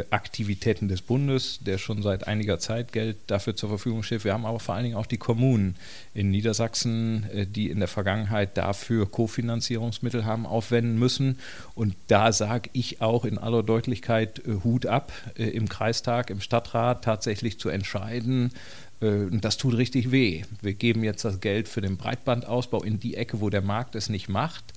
Aktivitäten 0.09 0.89
des 0.89 1.03
Bundes, 1.03 1.59
der 1.61 1.77
schon 1.77 2.03
seit 2.03 2.27
einiger 2.27 2.59
Zeit 2.59 2.93
Geld 2.93 3.19
dafür 3.27 3.57
zur 3.57 3.69
Verfügung 3.69 4.03
steht. 4.03 4.25
Wir 4.25 4.33
haben 4.33 4.47
aber 4.47 4.59
vor 4.59 4.75
allen 4.75 4.85
Dingen 4.85 4.97
auch 4.97 5.05
die 5.05 5.19
Kommunen 5.19 5.77
in 6.15 6.31
Niedersachsen, 6.31 7.27
äh, 7.31 7.47
die 7.47 7.69
in 7.69 7.79
der 7.79 7.89
Vergangenheit 7.89 8.57
dafür 8.57 9.11
Kofinanzierungsmittel 9.11 10.25
haben 10.25 10.47
aufwenden 10.47 10.99
müssen. 10.99 11.39
Und 11.75 11.95
da 12.07 12.33
sage 12.33 12.71
ich 12.73 13.03
auch 13.03 13.27
in 13.27 13.37
aller 13.37 13.63
Deutlichkeit 13.63 14.39
äh, 14.47 14.65
Hut 14.65 14.87
ab, 14.87 15.13
äh, 15.37 15.45
im 15.45 15.69
Kreistag, 15.69 16.31
im 16.31 16.41
Stadtrat 16.41 17.05
tatsächlich 17.05 17.61
zu 17.61 17.69
entscheiden, 17.69 18.53
äh, 19.03 19.09
und 19.09 19.45
das 19.45 19.59
tut 19.59 19.77
richtig 19.77 20.11
weh. 20.11 20.45
Wir 20.63 20.73
geben 20.73 21.05
jetzt 21.05 21.25
das 21.25 21.41
Geld 21.41 21.69
für 21.69 21.83
den 21.83 21.99
Breitbandausbau 21.99 22.83
in 22.83 22.99
die 22.99 23.17
Ecke, 23.17 23.43
wo 23.43 23.51
der 23.51 23.63
Markt 23.63 23.95
es 23.95 24.09
nicht 24.09 24.31
macht 24.31 24.73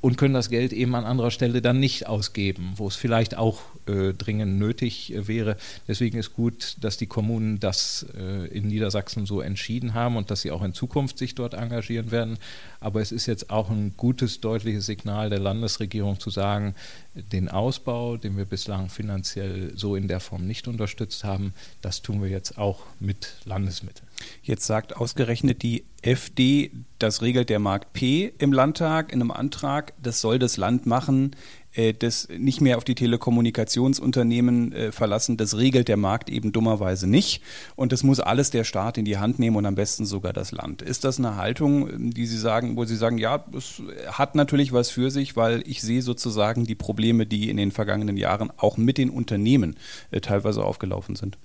und 0.00 0.16
können 0.18 0.34
das 0.34 0.50
Geld 0.50 0.72
eben 0.72 0.94
an 0.94 1.04
anderer 1.04 1.30
Stelle 1.30 1.62
dann 1.62 1.80
nicht 1.80 2.06
ausgeben, 2.06 2.74
wo 2.76 2.86
es 2.86 2.96
vielleicht 2.96 3.36
auch 3.36 3.62
äh, 3.86 4.12
dringend 4.12 4.58
nötig 4.58 5.12
äh, 5.12 5.26
wäre. 5.26 5.56
Deswegen 5.88 6.18
ist 6.18 6.34
gut, 6.34 6.76
dass 6.80 6.96
die 6.96 7.06
Kommunen 7.06 7.60
das 7.60 8.06
äh, 8.16 8.46
in 8.48 8.68
Niedersachsen 8.68 9.26
so 9.26 9.40
entschieden 9.40 9.94
haben 9.94 10.16
und 10.16 10.30
dass 10.30 10.42
sie 10.42 10.50
auch 10.50 10.62
in 10.62 10.74
Zukunft 10.74 11.18
sich 11.18 11.34
dort 11.34 11.54
engagieren 11.54 12.10
werden. 12.10 12.38
Aber 12.78 13.00
es 13.00 13.10
ist 13.10 13.26
jetzt 13.26 13.50
auch 13.50 13.70
ein 13.70 13.94
gutes, 13.96 14.40
deutliches 14.40 14.86
Signal 14.86 15.30
der 15.30 15.40
Landesregierung 15.40 16.20
zu 16.20 16.30
sagen, 16.30 16.74
den 17.14 17.48
Ausbau, 17.48 18.16
den 18.16 18.36
wir 18.36 18.44
bislang 18.44 18.90
finanziell 18.90 19.72
so 19.74 19.96
in 19.96 20.08
der 20.08 20.20
Form 20.20 20.46
nicht 20.46 20.68
unterstützt 20.68 21.24
haben, 21.24 21.54
das 21.80 22.02
tun 22.02 22.22
wir 22.22 22.28
jetzt 22.28 22.58
auch 22.58 22.80
mit 23.00 23.32
Landesmitteln. 23.44 24.05
Jetzt 24.42 24.66
sagt 24.66 24.96
ausgerechnet 24.96 25.62
die 25.62 25.84
FD, 26.02 26.70
das 26.98 27.22
regelt 27.22 27.50
der 27.50 27.58
Markt 27.58 27.92
P 27.92 28.32
im 28.38 28.52
Landtag 28.52 29.12
in 29.12 29.20
einem 29.20 29.30
Antrag, 29.30 29.92
das 30.02 30.20
soll 30.20 30.38
das 30.38 30.56
Land 30.56 30.86
machen, 30.86 31.34
äh, 31.76 31.92
das 31.92 32.28
nicht 32.36 32.60
mehr 32.60 32.78
auf 32.78 32.84
die 32.84 32.94
Telekommunikationsunternehmen 32.94 34.72
äh, 34.72 34.92
verlassen, 34.92 35.36
das 35.36 35.56
regelt 35.56 35.88
der 35.88 35.96
Markt 35.96 36.30
eben 36.30 36.52
dummerweise 36.52 37.06
nicht. 37.06 37.42
Und 37.76 37.92
das 37.92 38.02
muss 38.02 38.20
alles 38.20 38.50
der 38.50 38.64
Staat 38.64 38.98
in 38.98 39.04
die 39.04 39.18
Hand 39.18 39.38
nehmen 39.38 39.56
und 39.56 39.66
am 39.66 39.74
besten 39.74 40.06
sogar 40.06 40.32
das 40.32 40.52
Land. 40.52 40.82
Ist 40.82 41.04
das 41.04 41.18
eine 41.18 41.36
Haltung, 41.36 42.10
die 42.12 42.26
Sie 42.26 42.38
sagen, 42.38 42.76
wo 42.76 42.84
Sie 42.84 42.96
sagen, 42.96 43.18
ja, 43.18 43.44
es 43.56 43.82
hat 44.10 44.34
natürlich 44.34 44.72
was 44.72 44.90
für 44.90 45.10
sich, 45.10 45.36
weil 45.36 45.62
ich 45.66 45.82
sehe 45.82 46.02
sozusagen 46.02 46.64
die 46.64 46.74
Probleme, 46.74 47.26
die 47.26 47.50
in 47.50 47.56
den 47.56 47.72
vergangenen 47.72 48.16
Jahren 48.16 48.50
auch 48.56 48.76
mit 48.76 48.98
den 48.98 49.10
Unternehmen 49.10 49.76
äh, 50.10 50.20
teilweise 50.20 50.64
aufgelaufen 50.64 51.16
sind? 51.16 51.36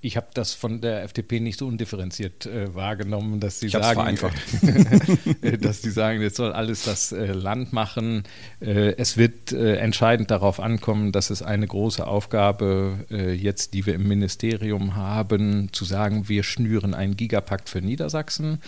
Ich 0.00 0.16
habe 0.16 0.26
das 0.34 0.52
von 0.52 0.80
der 0.80 1.02
FDP 1.02 1.40
nicht 1.40 1.58
so 1.58 1.66
undifferenziert 1.66 2.46
äh, 2.46 2.74
wahrgenommen, 2.74 3.40
dass 3.40 3.60
sie 3.60 3.66
ich 3.66 3.72
sagen, 3.72 4.18
dass 5.60 5.82
sie 5.82 5.90
sagen, 5.90 6.20
jetzt 6.20 6.36
soll 6.36 6.52
alles 6.52 6.84
das 6.84 7.12
äh, 7.12 7.32
Land 7.32 7.72
machen. 7.72 8.24
Äh, 8.60 8.94
es 8.98 9.16
wird 9.16 9.52
äh, 9.52 9.76
entscheidend 9.76 10.30
darauf 10.30 10.60
ankommen, 10.60 11.12
dass 11.12 11.30
es 11.30 11.42
eine 11.42 11.66
große 11.66 12.06
Aufgabe 12.06 13.06
äh, 13.10 13.32
jetzt, 13.32 13.74
die 13.74 13.86
wir 13.86 13.94
im 13.94 14.06
Ministerium 14.06 14.94
haben, 14.96 15.72
zu 15.72 15.84
sagen, 15.84 16.28
wir 16.28 16.42
schnüren 16.42 16.94
einen 16.94 17.16
Gigapakt 17.16 17.68
für 17.68 17.80
Niedersachsen. 17.80 18.60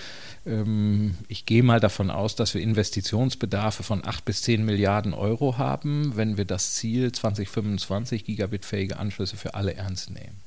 Ähm, 0.46 1.14
ich 1.28 1.46
gehe 1.46 1.62
mal 1.62 1.80
davon 1.80 2.10
aus, 2.10 2.36
dass 2.36 2.54
wir 2.54 2.62
Investitionsbedarfe 2.62 3.82
von 3.82 4.04
8 4.04 4.24
bis 4.24 4.42
10 4.42 4.64
Milliarden 4.64 5.14
Euro 5.14 5.58
haben, 5.58 6.16
wenn 6.16 6.36
wir 6.36 6.44
das 6.44 6.74
Ziel 6.74 7.12
2025 7.12 8.24
gigabitfähige 8.24 8.98
Anschlüsse 8.98 9.36
für 9.36 9.54
alle 9.54 9.74
ernst 9.74 10.10
nehmen. 10.10 10.40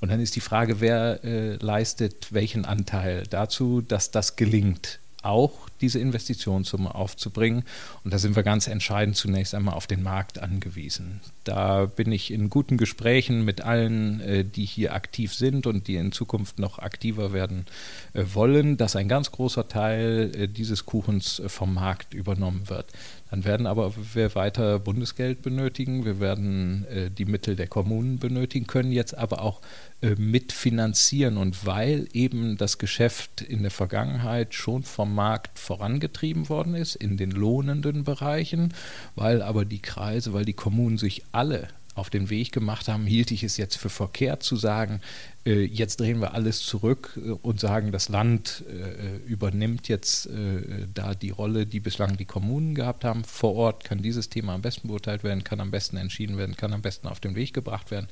Und 0.00 0.10
dann 0.10 0.20
ist 0.20 0.36
die 0.36 0.40
Frage, 0.40 0.80
wer 0.80 1.24
äh, 1.24 1.56
leistet 1.56 2.32
welchen 2.32 2.64
Anteil 2.64 3.24
dazu, 3.28 3.80
dass 3.80 4.10
das 4.10 4.36
gelingt, 4.36 4.98
auch 5.22 5.69
diese 5.80 5.98
Investitionssumme 5.98 6.94
aufzubringen. 6.94 7.64
Und 8.04 8.12
da 8.12 8.18
sind 8.18 8.36
wir 8.36 8.42
ganz 8.42 8.66
entscheidend 8.66 9.16
zunächst 9.16 9.54
einmal 9.54 9.74
auf 9.74 9.86
den 9.86 10.02
Markt 10.02 10.38
angewiesen. 10.38 11.20
Da 11.44 11.86
bin 11.86 12.12
ich 12.12 12.30
in 12.30 12.50
guten 12.50 12.76
Gesprächen 12.76 13.44
mit 13.44 13.60
allen, 13.60 14.20
äh, 14.20 14.44
die 14.44 14.64
hier 14.64 14.94
aktiv 14.94 15.34
sind 15.34 15.66
und 15.66 15.88
die 15.88 15.96
in 15.96 16.12
Zukunft 16.12 16.58
noch 16.58 16.78
aktiver 16.78 17.32
werden 17.32 17.66
äh, 18.12 18.24
wollen, 18.32 18.76
dass 18.76 18.96
ein 18.96 19.08
ganz 19.08 19.30
großer 19.32 19.68
Teil 19.68 20.32
äh, 20.34 20.48
dieses 20.48 20.86
Kuchens 20.86 21.42
vom 21.46 21.74
Markt 21.74 22.14
übernommen 22.14 22.68
wird. 22.68 22.86
Dann 23.30 23.44
werden 23.44 23.66
aber 23.66 23.92
wir 24.12 24.34
weiter 24.34 24.80
Bundesgeld 24.80 25.42
benötigen, 25.42 26.04
wir 26.04 26.18
werden 26.18 26.84
äh, 26.86 27.10
die 27.10 27.24
Mittel 27.24 27.54
der 27.54 27.68
Kommunen 27.68 28.18
benötigen, 28.18 28.66
können 28.66 28.90
jetzt 28.90 29.16
aber 29.16 29.42
auch 29.42 29.60
äh, 30.02 30.16
mitfinanzieren. 30.16 31.36
Und 31.36 31.64
weil 31.64 32.08
eben 32.12 32.56
das 32.56 32.78
Geschäft 32.78 33.40
in 33.40 33.62
der 33.62 33.70
Vergangenheit 33.70 34.54
schon 34.54 34.82
vom 34.82 35.14
Markt 35.14 35.58
vorangetrieben 35.70 36.48
worden 36.48 36.74
ist, 36.74 36.96
in 36.96 37.16
den 37.16 37.30
lohnenden 37.30 38.02
Bereichen, 38.02 38.74
weil 39.14 39.40
aber 39.40 39.64
die 39.64 39.78
Kreise, 39.78 40.32
weil 40.32 40.44
die 40.44 40.52
Kommunen 40.52 40.98
sich 40.98 41.22
alle 41.30 41.68
auf 41.94 42.10
den 42.10 42.28
Weg 42.28 42.50
gemacht 42.50 42.88
haben, 42.88 43.06
hielt 43.06 43.30
ich 43.30 43.44
es 43.44 43.56
jetzt 43.56 43.76
für 43.76 43.88
verkehrt 43.88 44.42
zu 44.42 44.56
sagen, 44.56 45.00
äh, 45.46 45.62
jetzt 45.62 46.00
drehen 46.00 46.20
wir 46.20 46.34
alles 46.34 46.58
zurück 46.60 47.16
äh, 47.24 47.30
und 47.30 47.60
sagen, 47.60 47.92
das 47.92 48.08
Land 48.08 48.64
äh, 48.68 49.18
übernimmt 49.30 49.86
jetzt 49.86 50.26
äh, 50.26 50.86
da 50.92 51.14
die 51.14 51.30
Rolle, 51.30 51.66
die 51.66 51.78
bislang 51.78 52.16
die 52.16 52.24
Kommunen 52.24 52.74
gehabt 52.74 53.04
haben. 53.04 53.22
Vor 53.22 53.54
Ort 53.54 53.84
kann 53.84 54.02
dieses 54.02 54.28
Thema 54.28 54.54
am 54.54 54.62
besten 54.62 54.88
beurteilt 54.88 55.22
werden, 55.22 55.44
kann 55.44 55.60
am 55.60 55.70
besten 55.70 55.96
entschieden 55.98 56.36
werden, 56.36 56.56
kann 56.56 56.72
am 56.72 56.82
besten 56.82 57.06
auf 57.06 57.20
den 57.20 57.36
Weg 57.36 57.54
gebracht 57.54 57.92
werden. 57.92 58.08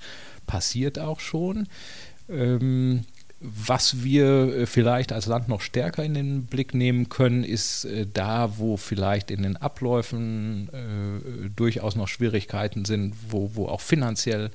Passiert 0.47 1.01
auch 1.01 1.19
schon. 1.19 1.67
Ähm, 2.29 3.05
was 3.41 4.03
wir 4.03 4.55
äh, 4.55 4.67
vielleicht 4.67 5.13
als 5.13 5.27
Land 5.27 5.49
noch 5.49 5.61
stärker 5.61 6.05
in 6.05 6.15
den 6.15 6.47
Blick 6.47 6.75
nehmen 6.75 7.09
können, 7.09 7.45
ist 7.45 7.85
äh, 7.85 8.07
da, 8.13 8.59
wo 8.59 8.77
vielleicht 8.77 9.31
in 9.31 9.43
den 9.43 9.57
Abläufen 9.57 10.69
äh, 10.73 11.49
durchaus 11.55 11.95
noch 11.95 12.09
Schwierigkeiten 12.09 12.85
sind, 12.85 13.15
wo, 13.31 13.53
wo 13.55 13.67
auch 13.67 13.81
finanziell 13.81 14.51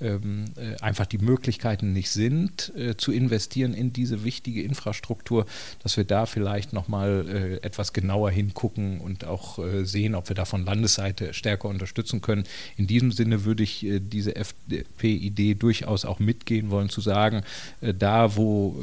ähm, 0.00 0.44
äh, 0.56 0.78
einfach 0.82 1.06
die 1.06 1.18
Möglichkeiten 1.18 1.92
nicht 1.92 2.10
sind, 2.10 2.72
äh, 2.76 2.96
zu 2.96 3.12
investieren 3.12 3.72
in 3.72 3.92
diese 3.92 4.24
wichtige 4.24 4.62
Infrastruktur, 4.62 5.46
dass 5.82 5.96
wir 5.96 6.04
da 6.04 6.26
vielleicht 6.26 6.72
nochmal 6.72 7.24
äh, 7.62 7.66
etwas 7.66 7.94
genauer 7.94 8.30
hingucken 8.30 9.00
und 9.00 9.24
auch 9.24 9.58
äh, 9.58 9.84
sehen, 9.84 10.14
ob 10.14 10.28
wir 10.28 10.36
da 10.36 10.44
von 10.44 10.66
Landesseite 10.66 11.32
stärker 11.32 11.68
unterstützen 11.68 12.20
können. 12.20 12.44
In 12.76 12.86
diesem 12.86 13.10
Sinne 13.10 13.44
würde 13.44 13.62
ich 13.62 13.86
äh, 13.86 14.00
diese 14.00 14.36
FDP-Idee 14.36 15.54
durchaus 15.54 16.04
auch 16.04 16.18
mitgehen 16.18 16.70
wollen, 16.70 16.90
zu 16.90 17.00
sagen, 17.00 17.42
äh, 17.80 17.94
wo, 18.34 18.76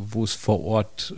wo 0.00 0.24
es 0.24 0.34
vor 0.34 0.60
Ort 0.60 1.14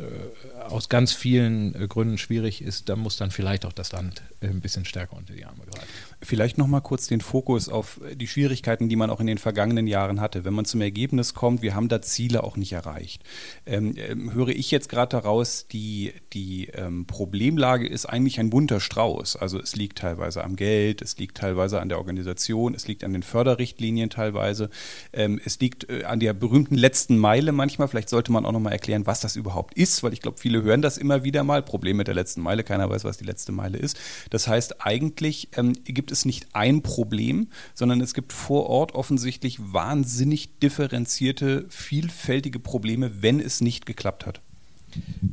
aus 0.69 0.89
ganz 0.89 1.13
vielen 1.13 1.73
Gründen 1.89 2.19
schwierig 2.19 2.63
ist, 2.63 2.89
da 2.89 2.95
muss 2.95 3.17
dann 3.17 3.33
vielleicht 3.33 3.67
auch 3.67 3.73
das 3.73 3.91
Land 3.91 4.23
ein 4.51 4.61
bisschen 4.61 4.85
stärker 4.85 5.17
unter 5.17 5.35
die 5.35 5.45
Arme 5.45 5.65
greifen. 5.65 5.89
Vielleicht 6.21 6.59
nochmal 6.59 6.81
kurz 6.81 7.07
den 7.07 7.21
Fokus 7.21 7.69
auf 7.69 8.01
die 8.15 8.27
Schwierigkeiten, 8.27 8.89
die 8.89 8.97
man 8.97 9.11
auch 9.11 9.21
in 9.21 9.27
den 9.27 9.39
vergangenen 9.39 9.87
Jahren 9.87 10.21
hatte. 10.21 10.45
Wenn 10.45 10.55
man 10.55 10.65
zum 10.65 10.81
Ergebnis 10.81 11.35
kommt, 11.35 11.63
wir 11.63 11.75
haben 11.75 11.89
da 11.89 12.03
Ziele 12.03 12.45
auch 12.45 12.57
nicht 12.57 12.73
erreicht. 12.73 13.23
Ähm, 13.67 13.95
ähm, 13.97 14.33
höre 14.33 14.49
ich 14.49 14.71
jetzt 14.71 14.89
gerade 14.89 15.11
daraus, 15.11 15.67
die, 15.69 16.13
die 16.33 16.69
ähm, 16.69 17.07
Problemlage 17.07 17.89
ist 17.89 18.07
eigentlich 18.07 18.41
ein 18.41 18.51
bunter 18.51 18.81
Strauß. 18.81 19.37
Also 19.37 19.59
es 19.61 19.77
liegt 19.77 19.99
teilweise 19.99 20.45
am 20.45 20.57
Geld, 20.57 21.03
es 21.03 21.19
liegt 21.19 21.37
teilweise 21.39 21.81
an 21.81 21.89
der 21.89 21.99
Organisation, 21.99 22.75
es 22.75 22.89
liegt 22.89 23.05
an 23.05 23.13
den 23.13 23.23
Förderrichtlinien 23.23 24.11
teilweise, 24.11 24.71
ähm, 25.13 25.41
es 25.45 25.59
liegt 25.61 25.89
äh, 25.89 26.05
an 26.05 26.21
der 26.21 26.33
berühmten 26.33 26.75
letzten 26.75 27.19
Meile 27.19 27.53
manchmal. 27.53 27.89
Vielleicht 27.89 28.09
sollte 28.09 28.33
man 28.33 28.45
auch 28.45 28.53
nochmal 28.53 28.73
erklären, 28.73 29.07
was 29.07 29.21
das 29.21 29.37
überhaupt 29.37 29.75
ist, 29.75 30.03
weil 30.03 30.13
ich 30.13 30.21
glaube, 30.21 30.39
viele 30.39 30.63
hören 30.63 30.83
das 30.83 30.99
immer 30.99 31.25
wieder 31.25 31.45
mal. 31.45 31.63
Problem 31.63 31.97
mit 31.97 32.07
der 32.07 32.15
letzten 32.15 32.43
Meile, 32.43 32.65
keiner 32.65 32.91
weiß, 32.91 33.05
was 33.05 33.19
die 33.19 33.25
letzte 33.25 33.53
Meile 33.53 33.79
ist. 33.79 33.99
Das 34.33 34.49
heißt, 34.49 34.81
eigentlich 34.81 35.49
ähm, 35.59 35.75
gibt 35.85 36.11
es 36.11 36.25
nicht 36.25 36.47
ein 36.55 36.81
Problem, 36.81 37.49
sondern 37.75 38.01
es 38.01 38.15
gibt 38.15 38.33
vor 38.33 38.65
Ort 38.67 38.95
offensichtlich 38.95 39.59
wahnsinnig 39.75 40.59
differenzierte, 40.59 41.67
vielfältige 41.69 42.59
Probleme, 42.59 43.21
wenn 43.21 43.41
es 43.41 43.61
nicht 43.61 43.85
geklappt 43.85 44.25
hat. 44.25 44.41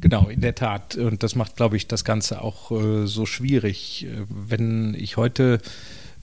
Genau, 0.01 0.27
in 0.27 0.41
der 0.41 0.53
Tat. 0.53 0.98
Und 0.98 1.24
das 1.24 1.36
macht, 1.36 1.56
glaube 1.56 1.77
ich, 1.77 1.88
das 1.88 2.03
Ganze 2.03 2.41
auch 2.41 2.72
äh, 2.72 3.08
so 3.08 3.25
schwierig. 3.25 4.06
Äh, 4.06 4.25
wenn 4.27 4.94
ich 4.96 5.15
heute 5.15 5.62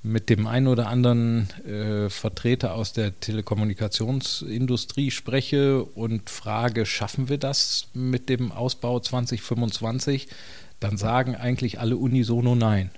mit 0.03 0.29
dem 0.29 0.47
einen 0.47 0.67
oder 0.67 0.89
anderen 0.89 1.49
äh, 1.65 2.11
Vertreter 2.11 2.75
aus 2.75 2.93
der 2.93 3.19
Telekommunikationsindustrie 3.21 5.11
spreche 5.11 5.83
und 5.83 6.29
frage, 6.29 6.85
schaffen 6.85 7.31
wir 7.31 7.39
das 7.39 7.89
mit 7.95 8.29
dem 8.29 8.53
Ausbau 8.53 9.01
2025, 9.01 10.29
dann 10.81 10.97
sagen 10.97 11.35
eigentlich 11.35 11.81
alle 11.81 11.97
unisono 11.97 12.55
nein. 12.55 12.91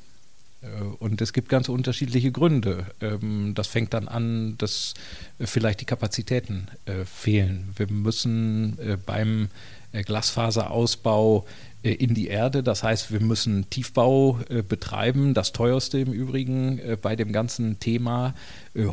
Äh, 0.62 0.82
und 0.98 1.20
es 1.20 1.32
gibt 1.32 1.48
ganz 1.48 1.68
unterschiedliche 1.68 2.32
Gründe. 2.32 2.86
Ähm, 3.00 3.52
das 3.54 3.68
fängt 3.68 3.94
dann 3.94 4.08
an, 4.08 4.56
dass 4.58 4.94
äh, 5.38 5.46
vielleicht 5.46 5.80
die 5.80 5.84
Kapazitäten 5.84 6.68
äh, 6.84 7.04
fehlen. 7.04 7.72
Wir 7.76 7.88
müssen 7.90 8.78
beim 9.06 9.48
Glasfaserausbau 9.92 11.46
in 11.92 12.14
die 12.14 12.28
Erde. 12.28 12.62
Das 12.62 12.82
heißt, 12.82 13.12
wir 13.12 13.20
müssen 13.20 13.68
Tiefbau 13.70 14.40
betreiben, 14.68 15.34
das 15.34 15.52
teuerste 15.52 15.98
im 15.98 16.12
Übrigen 16.12 16.80
bei 17.02 17.16
dem 17.16 17.32
ganzen 17.32 17.80
Thema 17.80 18.34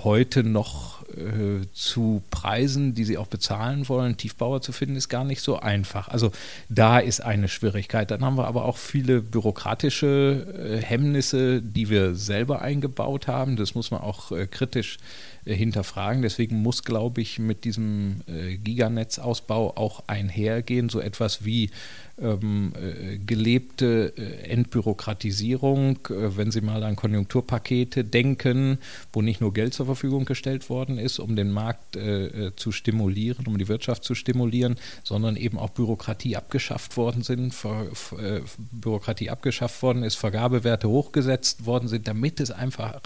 heute 0.04 0.44
noch 0.44 1.04
äh, 1.10 1.66
zu 1.74 2.24
Preisen, 2.32 2.96
die 2.96 3.04
sie 3.04 3.18
auch 3.18 3.28
bezahlen 3.28 3.88
wollen, 3.88 4.18
Tiefbauer 4.18 4.62
zu 4.62 4.72
finden, 4.72 4.96
ist 4.96 5.10
gar 5.10 5.24
nicht 5.24 5.42
so 5.42 5.60
einfach. 5.60 6.08
Also 6.08 6.32
da 6.70 7.00
ist 7.00 7.22
eine 7.22 7.48
Schwierigkeit. 7.48 8.12
Dann 8.12 8.24
haben 8.24 8.38
wir 8.38 8.48
aber 8.48 8.66
auch 8.66 8.78
viele 8.78 9.22
bürokratische 9.22 10.48
äh, 10.58 10.82
Hemmnisse, 10.82 11.62
die 11.62 11.90
wir 11.90 12.16
selber 12.16 12.62
eingebaut 12.62 13.28
haben. 13.28 13.56
Das 13.56 13.76
muss 13.76 13.92
man 13.92 14.02
auch 14.02 14.32
äh, 14.32 14.48
kritisch 14.48 14.98
hinterfragen. 15.46 16.22
Deswegen 16.22 16.62
muss, 16.62 16.84
glaube 16.84 17.22
ich, 17.22 17.40
mit 17.40 17.66
diesem 17.66 18.22
Giganetzausbau 18.64 19.78
auch 19.78 20.04
einhergehen, 20.08 20.90
so 20.90 21.00
etwas 21.00 21.46
wie 21.46 21.70
ähm, 22.18 22.72
äh, 22.76 23.18
gelebte 23.18 24.14
äh, 24.16 24.50
Entbürokratisierung, 24.50 25.98
äh, 26.10 26.38
wenn 26.38 26.52
Sie 26.52 26.62
mal 26.62 26.84
an 26.84 26.96
Konjunkturpakete 26.96 28.06
denken, 28.06 28.78
wo 29.12 29.22
nicht 29.22 29.42
nur 29.42 29.54
Geld 29.54 29.74
zur 29.74 29.86
Verfügung 29.86 30.24
gestellt 30.24 30.70
worden 30.70 30.98
ist, 30.98 31.20
um 31.20 31.36
den 31.36 31.52
Markt 31.52 31.98
äh, 31.98 32.48
äh, 32.48 32.56
zu 32.56 32.72
stimulieren, 32.72 33.48
um 33.48 33.58
die 33.58 33.68
Wirtschaft 33.68 34.06
zu 34.06 34.16
stimulieren, 34.16 34.78
sondern 35.04 35.36
eben 35.36 35.60
auch 35.60 35.72
Bürokratie 35.72 36.38
abgeschafft 36.38 36.96
worden 36.96 37.22
sind, 37.22 37.54
Ver, 37.54 37.88
äh, 38.18 38.42
Bürokratie 38.72 39.30
abgeschafft 39.30 39.82
worden 39.82 40.04
ist, 40.04 40.16
Vergabewerte 40.16 40.88
hochgesetzt 40.88 41.66
worden 41.66 41.90
sind, 41.90 42.08
damit 42.08 42.40
es 42.40 42.52
einfach 42.52 43.02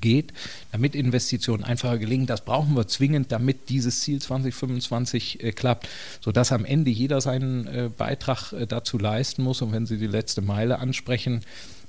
geht, 0.00 0.32
damit 0.72 0.94
Investitionen 0.94 1.64
einfacher 1.68 1.98
gelingen. 1.98 2.26
Das 2.26 2.44
brauchen 2.44 2.74
wir 2.74 2.86
zwingend, 2.88 3.32
damit 3.32 3.68
dieses 3.68 4.00
Ziel 4.00 4.20
2025 4.20 5.52
klappt, 5.54 5.88
sodass 6.20 6.52
am 6.52 6.64
Ende 6.64 6.90
jeder 6.90 7.20
seinen 7.20 7.92
Beitrag 7.96 8.18
Beitrag 8.18 8.52
äh, 8.52 8.66
dazu 8.66 8.98
leisten 8.98 9.42
muss. 9.42 9.62
Und 9.62 9.72
wenn 9.72 9.86
Sie 9.86 9.98
die 9.98 10.06
letzte 10.06 10.42
Meile 10.42 10.78
ansprechen, 10.78 11.42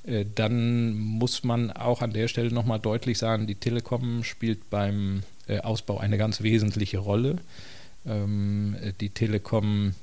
äh, 0.03 0.25
dann 0.35 0.97
muss 0.97 1.43
man 1.43 1.71
auch 1.71 2.01
an 2.01 2.13
der 2.13 2.27
Stelle 2.27 2.51
nochmal 2.51 2.79
deutlich 2.79 3.17
sagen, 3.17 3.47
die 3.47 3.55
Telekom 3.55 4.23
spielt 4.23 4.69
beim 4.69 5.21
äh, 5.47 5.59
Ausbau 5.59 5.97
eine 5.97 6.17
ganz 6.17 6.41
wesentliche 6.41 6.99
Rolle. 6.99 7.37
Ähm, 8.05 8.75
die 8.99 9.09
Telekom 9.09 9.93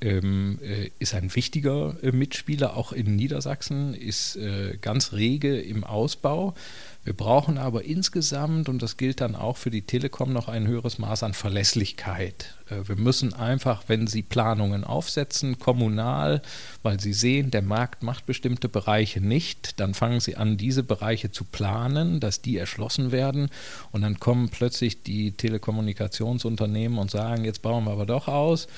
ähm, 0.00 0.58
ist 0.98 1.14
ein 1.14 1.34
wichtiger 1.34 1.96
Mitspieler, 2.02 2.76
auch 2.76 2.92
in 2.92 3.16
Niedersachsen, 3.16 3.94
ist 3.94 4.38
ganz 4.80 5.12
rege 5.12 5.60
im 5.60 5.84
Ausbau. 5.84 6.54
Wir 7.02 7.14
brauchen 7.14 7.56
aber 7.56 7.84
insgesamt, 7.84 8.68
und 8.68 8.82
das 8.82 8.98
gilt 8.98 9.22
dann 9.22 9.34
auch 9.34 9.56
für 9.56 9.70
die 9.70 9.82
Telekom, 9.82 10.34
noch 10.34 10.48
ein 10.48 10.66
höheres 10.66 10.98
Maß 10.98 11.22
an 11.22 11.32
Verlässlichkeit. 11.32 12.54
Äh, 12.68 12.88
wir 12.88 12.96
müssen 12.96 13.32
einfach, 13.32 13.84
wenn 13.86 14.06
Sie 14.06 14.20
Planungen 14.20 14.84
aufsetzen, 14.84 15.58
kommunal, 15.58 16.42
weil 16.82 17.00
Sie 17.00 17.14
sehen, 17.14 17.50
der 17.50 17.62
Markt 17.62 18.02
macht 18.02 18.26
bestimmte 18.26 18.68
Bereiche 18.68 19.22
nicht, 19.22 19.80
dann 19.80 19.94
fangen 19.94 20.20
Sie 20.20 20.36
an, 20.36 20.58
diese 20.58 20.82
Bereiche 20.82 21.30
zu 21.30 21.44
planen, 21.44 22.20
dass 22.20 22.42
die 22.42 22.58
erschlossen 22.58 23.12
werden. 23.12 23.48
Und 23.92 24.02
dann 24.02 24.20
kommen 24.20 24.50
plötzlich 24.50 25.02
die 25.02 25.32
Telekommunikationsunternehmen 25.32 26.98
und 26.98 27.10
sagen, 27.10 27.46
jetzt 27.46 27.62
bauen 27.62 27.84
wir 27.84 27.92
aber 27.92 28.04
doch 28.04 28.28
aus. 28.28 28.68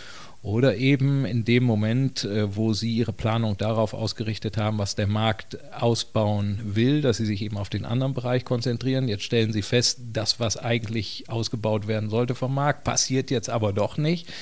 Oder 0.43 0.77
eben 0.77 1.25
in 1.25 1.45
dem 1.45 1.63
Moment, 1.63 2.25
äh, 2.25 2.57
wo 2.57 2.73
Sie 2.73 2.93
Ihre 2.93 3.13
Planung 3.13 3.57
darauf 3.57 3.95
ausgerichtet 3.95 4.57
haben, 4.57 4.79
was 4.79 4.97
der 4.97 5.07
Markt 5.07 5.59
ausbauen 5.73 6.59
will, 6.65 7.01
dass 7.01 7.19
Sie 7.19 7.27
sich 7.27 7.43
eben 7.43 7.57
auf 7.57 7.69
den 7.69 7.85
anderen 7.85 8.13
Bereich 8.13 8.45
konzentrieren. 8.45 9.07
Jetzt 9.07 9.23
stellen 9.23 9.53
Sie 9.53 9.63
fest, 9.63 10.01
das, 10.13 10.41
was 10.41 10.57
eigentlich 10.57 11.27
ausgebaut 11.29 11.87
werden 11.87 12.11
sollte 12.11 12.35
vom 12.35 12.55
Markt, 12.55 12.83
passiert 12.83 13.31
jetzt 13.31 13.51
aber 13.51 13.73
doch 13.73 13.97
nicht. 13.97 14.33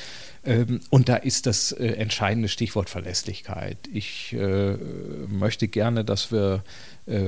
Ähm, 0.42 0.80
und 0.88 1.10
da 1.10 1.16
ist 1.16 1.44
das 1.44 1.72
äh, 1.72 1.88
entscheidende 1.88 2.48
Stichwort 2.48 2.88
Verlässlichkeit. 2.88 3.76
Ich 3.92 4.32
äh, 4.32 4.76
möchte 5.28 5.68
gerne, 5.68 6.04
dass 6.04 6.32
wir 6.32 6.62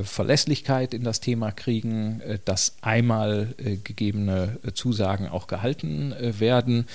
Verlässlichkeit 0.03 0.93
in 0.93 1.03
das 1.03 1.19
Thema 1.19 1.51
kriegen, 1.51 2.21
dass 2.45 2.77
einmal 2.79 3.53
gegebene 3.83 4.59
Zusagen 4.75 5.27
auch 5.27 5.47
gehalten 5.47 6.15
werden. 6.19 6.85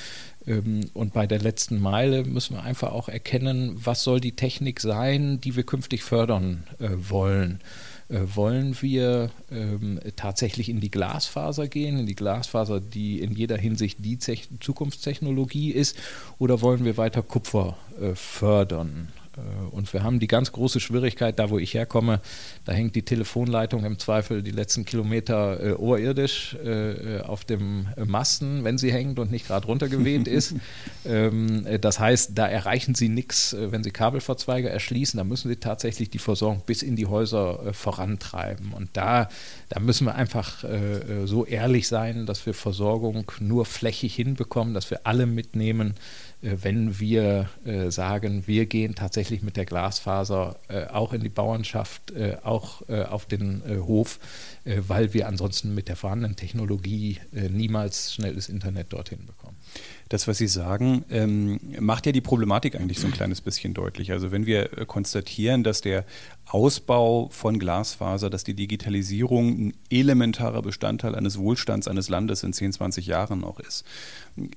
Ähm, 0.49 0.89
und 0.95 1.13
bei 1.13 1.27
der 1.27 1.39
letzten 1.39 1.81
Meile 1.81 2.25
müssen 2.25 2.57
wir 2.57 2.63
einfach 2.63 2.93
auch 2.93 3.09
erkennen, 3.09 3.79
was 3.85 4.03
soll 4.03 4.21
die 4.21 4.33
Technik 4.33 4.81
sein, 4.81 5.41
die 5.41 5.55
wir 5.55 5.63
künftig 5.63 6.03
fördern 6.03 6.65
äh, 6.81 6.89
wollen. 7.09 7.61
Äh, 8.09 8.21
wollen 8.35 8.77
wir 8.81 9.31
ähm, 9.53 10.01
tatsächlich 10.17 10.71
in 10.71 10.81
die 10.81 10.91
Glasfaser 10.91 11.69
gehen, 11.69 11.99
in 11.99 12.07
die 12.07 12.17
Glasfaser, 12.17 12.81
die 12.81 13.21
in 13.21 13.33
jeder 13.33 13.59
Hinsicht 13.59 13.99
die 14.01 14.19
Zukunftstechnologie 14.19 15.73
ist, 15.73 15.97
oder 16.39 16.63
wollen 16.63 16.85
wir 16.85 16.97
weiter 16.97 17.23
Kupfer 17.23 17.77
äh, 18.01 18.15
fördern? 18.15 19.09
Äh, 19.39 19.75
und 19.75 19.93
wir 19.93 20.03
haben 20.03 20.21
die 20.21 20.27
ganz 20.27 20.53
große 20.53 20.81
Schwierigkeit, 20.81 21.39
da 21.39 21.51
wo 21.51 21.59
ich 21.59 21.75
herkomme, 21.75 22.21
da 22.65 22.73
hängt 22.73 22.95
die 22.97 23.03
Telefonleitung 23.03 23.85
im 23.85 23.99
Zweifel 23.99 24.43
die 24.43 24.51
letzten 24.51 24.85
Kilometer 24.85 25.63
äh, 25.63 25.73
oberirdisch 25.73 26.57
äh, 26.65 27.21
auf 27.21 27.45
dem 27.45 27.89
Masten, 28.05 28.65
wenn 28.65 28.79
sie 28.79 28.93
hängt 28.93 29.19
und 29.19 29.31
nicht 29.31 29.47
gerade 29.47 29.67
runtergeweht 29.67 30.29
ist. 30.29 30.55
ähm, 31.05 31.67
das 31.81 31.99
heißt, 31.99 32.33
da 32.35 32.47
erreichen 32.47 32.95
sie 32.95 33.09
nichts, 33.09 33.53
äh, 33.53 33.73
wenn 33.73 33.85
sie 33.85 33.91
Kabelverzweige 33.91 34.69
erschließen. 34.69 35.19
Da 35.19 35.25
müssen 35.25 35.49
sie 35.49 35.57
tatsächlich 35.57 36.11
die 36.11 36.19
Versorgung 36.19 36.63
bis 36.67 36.83
in 36.83 36.97
die 36.97 37.07
Häuser 37.07 37.67
äh, 37.67 37.73
vorantreiben. 37.73 38.73
Und 38.73 38.91
da, 38.95 39.29
da 39.69 39.81
müssen 39.81 40.07
wir 40.07 40.15
einfach 40.15 40.65
äh, 40.65 41.27
so 41.27 41.45
ehrlich 41.45 41.89
sein, 41.89 42.27
dass 42.27 42.45
wir 42.47 42.55
Versorgung 42.55 43.31
nur 43.41 43.67
flächig 43.67 44.15
hinbekommen, 44.15 44.75
dass 44.75 44.91
wir 44.91 45.01
alle 45.05 45.27
mitnehmen 45.27 45.91
äh, 45.91 46.28
wenn 46.41 46.99
wir 47.01 47.49
äh, 47.65 47.91
sagen, 47.91 48.47
wir 48.47 48.67
gehen 48.67 48.95
tatsächlich 48.95 49.43
mit 49.43 49.57
der 49.57 49.65
Glasfaser 49.65 50.57
äh, 50.69 50.87
auch 50.87 51.13
in 51.13 51.23
die 51.23 51.29
Bauernschaft, 51.29 52.13
auch 52.43 52.83
auf 52.89 53.27
den 53.27 53.63
Hof, 53.87 54.19
weil 54.65 55.13
wir 55.15 55.29
ansonsten 55.29 55.75
mit 55.75 55.89
der 55.89 55.97
vorhandenen 55.97 56.37
Technologie 56.37 57.19
niemals 57.33 58.15
schnelles 58.15 58.49
Internet 58.49 58.93
dorthin 58.93 59.27
bekommen 59.27 59.57
das, 60.09 60.27
was 60.27 60.39
Sie 60.39 60.47
sagen, 60.47 61.05
ähm, 61.11 61.61
macht 61.79 62.07
ja 62.07 62.13
die 62.13 62.21
Problematik 62.21 62.77
eigentlich 62.77 62.99
so 62.99 63.07
ein 63.07 63.13
kleines 63.13 63.41
bisschen 63.41 63.75
deutlich. 63.75 64.13
Also 64.13 64.31
wenn 64.31 64.47
wir 64.47 64.79
äh, 64.79 64.87
konstatieren, 64.87 65.65
dass 65.65 65.81
der 65.81 66.05
Ausbau 66.49 67.29
von 67.31 67.59
Glasfaser, 67.59 68.31
dass 68.31 68.43
die 68.43 68.55
Digitalisierung 68.55 69.49
ein 69.49 69.75
elementarer 69.91 70.63
Bestandteil 70.63 71.15
eines 71.15 71.39
Wohlstands 71.39 71.89
eines 71.89 72.09
Landes 72.09 72.43
in 72.43 72.53
10, 72.53 72.73
20 72.73 73.07
Jahren 73.07 73.41
noch 73.41 73.61
ist, 73.61 73.85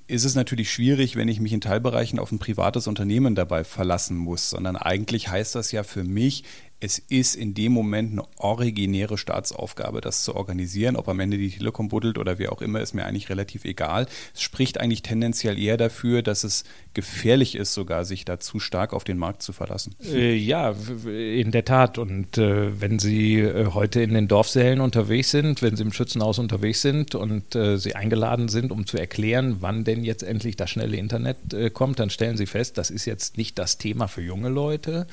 ist 0.06 0.24
es 0.24 0.34
natürlich 0.34 0.72
schwierig, 0.72 1.16
wenn 1.16 1.28
ich 1.28 1.40
mich 1.40 1.52
in 1.52 1.60
Teilbereichen 1.60 2.18
auf 2.18 2.32
ein 2.32 2.38
privates 2.38 2.86
Unternehmen 2.86 3.34
dabei 3.34 3.64
verlassen 3.64 4.16
muss, 4.16 4.50
sondern 4.50 4.76
eigentlich 4.76 5.28
heißt 5.28 5.54
das 5.54 5.72
ja 5.72 5.82
für 5.82 6.04
mich, 6.04 6.44
es 6.82 6.98
ist 6.98 7.36
in 7.36 7.54
dem 7.54 7.70
Moment 7.70 8.10
eine 8.10 8.24
originäre 8.38 9.16
Staatsaufgabe, 9.16 10.00
das 10.00 10.24
zu 10.24 10.34
organisieren. 10.34 10.96
Ob 10.96 11.08
am 11.08 11.20
Ende 11.20 11.38
die 11.38 11.50
Telekom 11.50 11.88
buddelt 11.88 12.18
oder 12.18 12.40
wie 12.40 12.48
auch 12.48 12.60
immer, 12.60 12.80
ist 12.80 12.92
mir 12.92 13.04
eigentlich 13.04 13.28
relativ 13.28 13.64
egal. 13.64 14.08
Es 14.34 14.42
spricht 14.42 14.80
eigentlich 14.80 15.02
tendenziell 15.02 15.60
eher 15.60 15.76
dafür, 15.76 16.22
dass 16.22 16.42
es 16.42 16.64
gefährlich 16.94 17.54
ist, 17.54 17.74
sogar 17.74 18.04
sich 18.04 18.24
da 18.24 18.38
zu 18.40 18.60
stark 18.60 18.92
auf 18.92 19.04
den 19.04 19.18
Markt 19.18 19.42
zu 19.42 19.52
verlassen. 19.52 19.94
Äh, 20.04 20.34
ja, 20.34 20.74
in 21.06 21.50
der 21.50 21.64
Tat. 21.64 21.98
Und 21.98 22.38
äh, 22.38 22.80
wenn 22.80 22.98
Sie 22.98 23.40
äh, 23.40 23.66
heute 23.72 24.02
in 24.02 24.14
den 24.14 24.28
Dorfsälen 24.28 24.80
unterwegs 24.80 25.30
sind, 25.30 25.62
wenn 25.62 25.76
Sie 25.76 25.82
im 25.82 25.92
Schützenhaus 25.92 26.38
unterwegs 26.38 26.82
sind 26.82 27.14
und 27.14 27.54
äh, 27.54 27.78
Sie 27.78 27.94
eingeladen 27.94 28.48
sind, 28.48 28.72
um 28.72 28.86
zu 28.86 28.98
erklären, 28.98 29.58
wann 29.60 29.84
denn 29.84 30.04
jetzt 30.04 30.22
endlich 30.22 30.56
das 30.56 30.70
schnelle 30.70 30.96
Internet 30.96 31.52
äh, 31.52 31.70
kommt, 31.70 31.98
dann 31.98 32.10
stellen 32.10 32.36
Sie 32.36 32.46
fest, 32.46 32.78
das 32.78 32.90
ist 32.90 33.04
jetzt 33.04 33.36
nicht 33.36 33.58
das 33.58 33.78
Thema 33.78 34.08
für 34.08 34.22
junge 34.22 34.48
Leute 34.48 35.06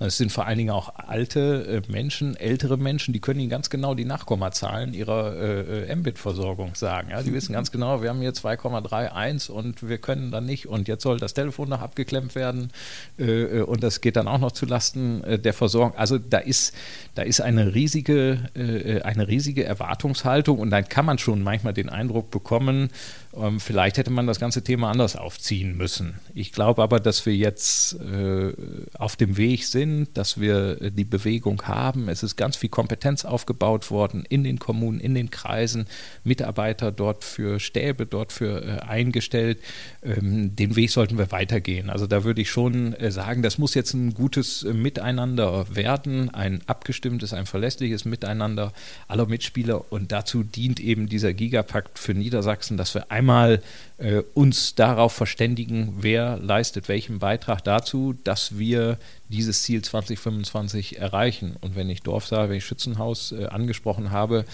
es 0.00 0.16
sind 0.16 0.30
vor 0.30 0.46
allen 0.46 0.58
Dingen 0.58 0.70
auch 0.70 0.94
alte 0.94 1.82
äh, 1.88 1.92
Menschen, 1.92 2.36
ältere 2.36 2.76
Menschen, 2.76 3.12
die 3.12 3.20
können 3.20 3.40
Ihnen 3.40 3.50
ganz 3.50 3.68
genau 3.68 3.94
die 3.94 4.04
Nachkommazahlen 4.04 4.94
ihrer 4.94 5.34
äh, 5.34 5.90
äh, 5.90 5.96
Mbit-Versorgung 5.96 6.74
sagen. 6.76 7.10
Ja, 7.10 7.22
die 7.22 7.32
wissen 7.32 7.52
ganz 7.52 7.72
genau, 7.72 8.00
wir 8.00 8.10
haben 8.10 8.20
hier 8.20 8.32
2,31 8.32 9.50
und 9.50 9.88
wir 9.88 9.98
können 9.98 10.30
dann 10.30 10.46
nicht 10.46 10.68
und 10.68 10.86
jetzt 10.86 11.02
soll 11.02 11.18
das 11.18 11.34
Telefon 11.34 11.68
noch 11.68 11.80
abgeklemmt 11.80 12.34
werden 12.34 12.70
äh, 13.18 13.24
äh 13.24 13.62
und 13.62 13.82
das 13.82 14.00
geht 14.00 14.16
dann 14.16 14.28
auch 14.28 14.38
noch 14.38 14.52
zulasten 14.52 15.24
äh, 15.24 15.38
der 15.38 15.52
Versorgung. 15.52 15.96
Also 15.96 16.18
da 16.18 16.38
ist, 16.38 16.74
da 17.14 17.22
ist 17.22 17.40
eine 17.40 17.74
riesige, 17.74 18.38
eine 18.54 19.28
riesige 19.28 19.64
Erwartungshaltung 19.64 20.58
und 20.58 20.70
dann 20.70 20.88
kann 20.88 21.04
man 21.04 21.18
schon 21.18 21.42
manchmal 21.42 21.72
den 21.72 21.88
Eindruck 21.88 22.30
bekommen, 22.30 22.90
ähm, 23.36 23.60
vielleicht 23.60 23.98
hätte 23.98 24.10
man 24.10 24.26
das 24.26 24.40
ganze 24.40 24.62
Thema 24.62 24.90
anders 24.90 25.16
aufziehen 25.16 25.76
müssen. 25.76 26.14
Ich 26.34 26.52
glaube 26.52 26.82
aber, 26.82 26.98
dass 26.98 27.26
wir 27.26 27.36
jetzt 27.36 27.94
äh, 28.00 28.52
auf 28.94 29.16
dem 29.16 29.36
Weg 29.36 29.66
sind, 29.66 30.16
dass 30.16 30.40
wir 30.40 30.80
äh, 30.80 30.90
die 30.90 31.04
Bewegung 31.04 31.62
haben. 31.62 32.08
Es 32.08 32.22
ist 32.22 32.36
ganz 32.36 32.56
viel 32.56 32.70
Kompetenz 32.70 33.24
aufgebaut 33.24 33.90
worden 33.90 34.24
in 34.28 34.44
den 34.44 34.58
Kommunen, 34.58 35.00
in 35.00 35.14
den 35.14 35.30
Kreisen, 35.30 35.86
Mitarbeiter 36.24 36.90
dort 36.90 37.24
für 37.24 37.60
Stäbe, 37.60 38.06
dort 38.06 38.32
für 38.32 38.64
äh, 38.64 38.80
eingestellt. 38.80 39.58
Ähm, 40.02 40.56
den 40.56 40.76
Weg 40.76 40.90
sollten 40.90 41.18
wir 41.18 41.30
weitergehen. 41.30 41.90
Also 41.90 42.06
da 42.06 42.24
würde 42.24 42.40
ich 42.40 42.50
schon 42.50 42.94
äh, 42.94 43.10
sagen, 43.10 43.42
das 43.42 43.58
muss 43.58 43.74
jetzt 43.74 43.92
ein 43.92 44.14
gutes 44.14 44.62
äh, 44.62 44.72
Miteinander 44.72 45.66
werden, 45.74 46.30
ein 46.30 46.62
abgestimmtes, 46.66 47.34
ein 47.34 47.46
verlässliches 47.46 48.04
Miteinander 48.06 48.72
aller 49.06 49.26
Mitspieler. 49.26 49.92
Und 49.92 50.12
dazu 50.12 50.42
dient 50.42 50.80
eben 50.80 51.08
dieser 51.08 51.34
Gigapakt 51.34 51.98
für 51.98 52.14
Niedersachsen, 52.14 52.76
dass 52.78 52.94
wir 52.94 53.10
einmal 53.18 53.60
äh, 53.98 54.22
uns 54.34 54.74
darauf 54.74 55.12
verständigen, 55.12 55.94
wer 56.00 56.38
leistet 56.38 56.88
welchen 56.88 57.18
Beitrag 57.18 57.62
dazu, 57.64 58.14
dass 58.24 58.58
wir 58.58 58.98
dieses 59.28 59.62
Ziel 59.62 59.82
2025 59.82 60.98
erreichen. 60.98 61.56
Und 61.60 61.76
wenn 61.76 61.90
ich 61.90 62.02
Dorfsaal, 62.02 62.48
wenn 62.48 62.56
ich 62.56 62.64
Schützenhaus 62.64 63.32
äh, 63.32 63.46
angesprochen 63.46 64.10
habe, 64.10 64.44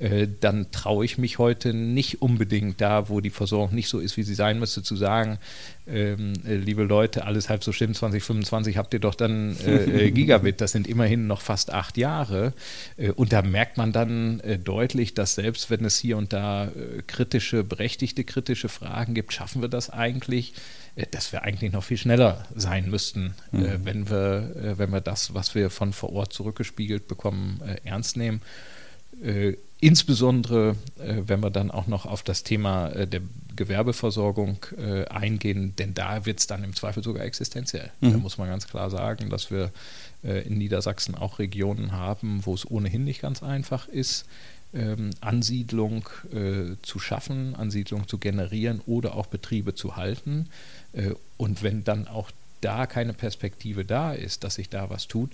äh, 0.00 0.26
dann 0.40 0.72
traue 0.72 1.04
ich 1.04 1.18
mich 1.18 1.38
heute 1.38 1.72
nicht 1.72 2.20
unbedingt 2.20 2.80
da, 2.80 3.08
wo 3.08 3.20
die 3.20 3.30
Versorgung 3.30 3.74
nicht 3.76 3.88
so 3.88 4.00
ist, 4.00 4.16
wie 4.16 4.24
sie 4.24 4.34
sein 4.34 4.58
müsste, 4.58 4.82
zu 4.82 4.96
sagen, 4.96 5.38
ähm, 5.86 6.32
äh, 6.44 6.56
liebe 6.56 6.82
Leute, 6.82 7.26
alles 7.26 7.48
halb 7.48 7.62
so 7.62 7.70
schlimm, 7.70 7.94
2025 7.94 8.76
habt 8.76 8.92
ihr 8.92 8.98
doch 8.98 9.14
dann 9.14 9.56
äh, 9.64 10.06
äh, 10.06 10.10
Gigabit. 10.12 10.60
Das 10.60 10.72
sind 10.72 10.88
immerhin 10.88 11.28
noch 11.28 11.42
fast 11.42 11.72
acht 11.72 11.96
Jahre. 11.96 12.54
Und 13.16 13.32
da 13.32 13.42
merkt 13.42 13.76
man 13.76 13.92
dann 13.92 14.42
deutlich, 14.62 15.14
dass 15.14 15.34
selbst 15.34 15.70
wenn 15.70 15.84
es 15.84 15.98
hier 15.98 16.16
und 16.16 16.32
da 16.32 16.70
kritische, 17.06 17.64
berechtigte 17.64 18.24
kritische 18.24 18.68
Fragen 18.68 18.83
gibt, 19.14 19.32
schaffen 19.32 19.62
wir 19.62 19.68
das 19.68 19.90
eigentlich? 19.90 20.54
dass 21.10 21.32
wir 21.32 21.42
eigentlich 21.42 21.72
noch 21.72 21.82
viel 21.82 21.96
schneller 21.96 22.46
sein 22.54 22.88
müssten, 22.88 23.34
mhm. 23.50 23.80
wenn, 23.84 24.08
wir, 24.08 24.76
wenn 24.78 24.92
wir 24.92 25.00
das, 25.00 25.34
was 25.34 25.56
wir 25.56 25.68
von 25.68 25.92
vor 25.92 26.12
Ort 26.12 26.32
zurückgespiegelt 26.32 27.08
bekommen, 27.08 27.60
ernst 27.82 28.16
nehmen. 28.16 28.42
Äh, 29.22 29.54
insbesondere, 29.80 30.76
äh, 30.98 31.22
wenn 31.26 31.40
wir 31.40 31.50
dann 31.50 31.70
auch 31.70 31.86
noch 31.86 32.06
auf 32.06 32.22
das 32.22 32.42
Thema 32.42 32.88
äh, 32.88 33.06
der 33.06 33.20
Gewerbeversorgung 33.54 34.58
äh, 34.76 35.04
eingehen, 35.06 35.76
denn 35.76 35.94
da 35.94 36.26
wird 36.26 36.40
es 36.40 36.46
dann 36.46 36.64
im 36.64 36.74
Zweifel 36.74 37.02
sogar 37.02 37.24
existenziell. 37.24 37.90
Mhm. 38.00 38.12
Da 38.12 38.18
muss 38.18 38.38
man 38.38 38.48
ganz 38.48 38.66
klar 38.66 38.90
sagen, 38.90 39.30
dass 39.30 39.50
wir 39.50 39.70
äh, 40.24 40.46
in 40.46 40.58
Niedersachsen 40.58 41.14
auch 41.14 41.38
Regionen 41.38 41.92
haben, 41.92 42.40
wo 42.44 42.54
es 42.54 42.68
ohnehin 42.68 43.04
nicht 43.04 43.20
ganz 43.20 43.42
einfach 43.42 43.86
ist, 43.88 44.26
ähm, 44.74 45.10
Ansiedlung 45.20 46.08
äh, 46.32 46.76
zu 46.82 46.98
schaffen, 46.98 47.54
Ansiedlung 47.54 48.08
zu 48.08 48.18
generieren 48.18 48.80
oder 48.86 49.14
auch 49.14 49.26
Betriebe 49.26 49.74
zu 49.74 49.96
halten. 49.96 50.48
und 51.38 51.64
wenn 51.64 51.82
dann 51.82 52.06
auch 52.06 52.30
da 52.60 52.86
keine 52.86 53.14
Perspektive 53.14 53.84
da 53.84 54.12
ist, 54.12 54.44
dass 54.44 54.54
sich 54.54 54.68
da 54.68 54.90
was 54.90 55.08
tut, 55.08 55.32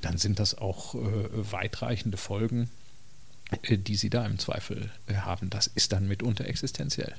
dann 0.00 0.16
sind 0.16 0.38
das 0.38 0.56
auch 0.56 0.94
weitreichende 0.94 2.16
Folgen 2.16 2.62
äh, 2.62 2.83
die 3.56 3.96
sie 3.96 4.10
da 4.10 4.24
im 4.26 4.38
Zweifel 4.38 4.90
äh, 5.06 5.14
haben. 5.14 5.50
Das 5.50 5.66
ist 5.66 5.92
dann 5.92 6.08
mitunter 6.08 6.46
existenziell. 6.46 7.14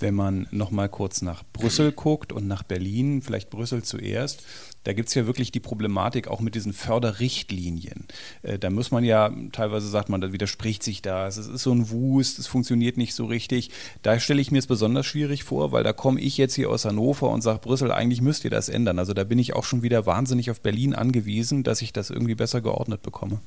Wenn 0.00 0.14
man 0.14 0.46
noch 0.50 0.70
mal 0.70 0.88
kurz 0.88 1.22
nach 1.22 1.42
Brüssel 1.52 1.92
guckt 1.92 2.32
und 2.32 2.46
nach 2.46 2.62
Berlin, 2.62 3.20
vielleicht 3.22 3.50
Brüssel 3.50 3.82
zuerst, 3.82 4.44
da 4.84 4.92
gibt 4.92 5.08
es 5.08 5.14
ja 5.14 5.26
wirklich 5.26 5.52
die 5.52 5.60
Problematik 5.60 6.28
auch 6.28 6.40
mit 6.40 6.54
diesen 6.54 6.72
Förderrichtlinien. 6.72 8.06
Äh, 8.42 8.58
da 8.58 8.70
muss 8.70 8.90
man 8.90 9.04
ja, 9.04 9.30
teilweise 9.52 9.88
sagt 9.88 10.08
man, 10.08 10.20
da 10.20 10.32
widerspricht 10.32 10.82
sich 10.82 11.02
das, 11.02 11.36
es 11.36 11.48
ist 11.48 11.62
so 11.62 11.72
ein 11.72 11.90
Wust, 11.90 12.38
es 12.38 12.46
funktioniert 12.46 12.96
nicht 12.96 13.14
so 13.14 13.26
richtig. 13.26 13.70
Da 14.02 14.18
stelle 14.20 14.40
ich 14.40 14.50
mir 14.50 14.58
es 14.58 14.66
besonders 14.66 15.06
schwierig 15.06 15.44
vor, 15.44 15.72
weil 15.72 15.84
da 15.84 15.92
komme 15.92 16.20
ich 16.20 16.38
jetzt 16.38 16.54
hier 16.54 16.70
aus 16.70 16.84
Hannover 16.84 17.30
und 17.30 17.42
sage, 17.42 17.58
Brüssel, 17.58 17.92
eigentlich 17.92 18.22
müsst 18.22 18.44
ihr 18.44 18.50
das 18.50 18.68
ändern. 18.68 18.98
Also 18.98 19.14
da 19.14 19.24
bin 19.24 19.38
ich 19.38 19.54
auch 19.54 19.64
schon 19.64 19.82
wieder 19.82 20.06
wahnsinnig 20.06 20.50
auf 20.50 20.60
Berlin 20.60 20.94
angewiesen, 20.94 21.64
dass 21.64 21.82
ich 21.82 21.92
das 21.92 22.10
irgendwie 22.10 22.34
besser 22.34 22.60
geordnet 22.60 23.02
bekomme. 23.02 23.40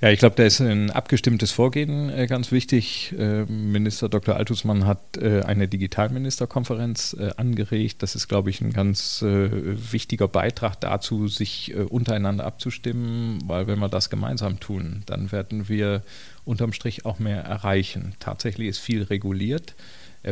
Ja, 0.00 0.10
ich 0.10 0.20
glaube, 0.20 0.36
da 0.36 0.44
ist 0.44 0.60
ein 0.60 0.92
abgestimmtes 0.92 1.50
Vorgehen 1.50 2.08
äh, 2.08 2.28
ganz 2.28 2.52
wichtig. 2.52 3.12
Äh, 3.18 3.46
Minister 3.46 4.08
Dr. 4.08 4.36
Altusmann 4.36 4.86
hat 4.86 5.16
äh, 5.16 5.42
eine 5.42 5.66
Digitalministerkonferenz 5.66 7.16
äh, 7.18 7.30
angeregt. 7.36 8.00
Das 8.04 8.14
ist, 8.14 8.28
glaube 8.28 8.50
ich, 8.50 8.60
ein 8.60 8.72
ganz 8.72 9.22
äh, 9.22 9.50
wichtiger 9.92 10.28
Beitrag 10.28 10.80
dazu, 10.80 11.26
sich 11.26 11.74
äh, 11.74 11.80
untereinander 11.80 12.44
abzustimmen, 12.44 13.40
weil 13.48 13.66
wenn 13.66 13.80
wir 13.80 13.88
das 13.88 14.08
gemeinsam 14.08 14.60
tun, 14.60 15.02
dann 15.06 15.32
werden 15.32 15.68
wir 15.68 16.04
unterm 16.44 16.72
Strich 16.72 17.04
auch 17.04 17.18
mehr 17.18 17.42
erreichen. 17.42 18.14
Tatsächlich 18.20 18.68
ist 18.68 18.78
viel 18.78 19.02
reguliert. 19.02 19.74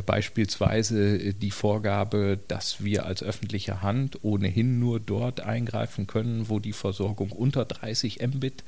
Beispielsweise 0.05 1.33
die 1.33 1.53
Vorgabe, 1.53 2.41
dass 2.49 2.83
wir 2.83 3.07
als 3.07 3.23
öffentliche 3.23 3.83
Hand 3.83 4.25
ohnehin 4.25 4.81
nur 4.81 4.99
dort 4.99 5.41
eingreifen 5.41 6.09
können, 6.09 6.49
wo 6.49 6.59
die 6.59 6.73
Versorgung 6.73 7.31
unter 7.31 7.65
30 7.65 8.19
Mbit 8.21 8.65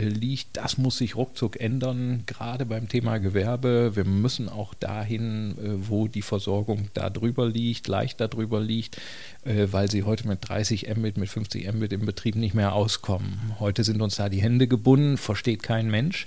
liegt, 0.00 0.56
das 0.56 0.78
muss 0.78 0.98
sich 0.98 1.16
ruckzuck 1.16 1.60
ändern, 1.60 2.24
gerade 2.26 2.64
beim 2.64 2.88
Thema 2.88 3.18
Gewerbe. 3.18 3.94
Wir 3.94 4.04
müssen 4.04 4.48
auch 4.48 4.74
dahin, 4.74 5.52
äh, 5.58 5.88
wo 5.88 6.08
die 6.08 6.22
Versorgung 6.22 6.88
da 6.94 7.10
drüber 7.10 7.46
liegt, 7.46 7.88
leicht 7.88 8.20
darüber 8.20 8.60
liegt, 8.60 8.96
äh, 9.44 9.68
weil 9.70 9.90
sie 9.90 10.04
heute 10.04 10.26
mit 10.26 10.48
30 10.48 10.88
Mbit, 10.96 11.18
mit 11.18 11.28
50 11.28 11.70
Mbit 11.72 11.92
im 11.92 12.06
Betrieb 12.06 12.36
nicht 12.36 12.54
mehr 12.54 12.74
auskommen. 12.74 13.54
Heute 13.60 13.84
sind 13.84 14.00
uns 14.00 14.16
da 14.16 14.28
die 14.28 14.42
Hände 14.42 14.66
gebunden, 14.66 15.18
versteht 15.18 15.62
kein 15.62 15.90
Mensch. 15.90 16.26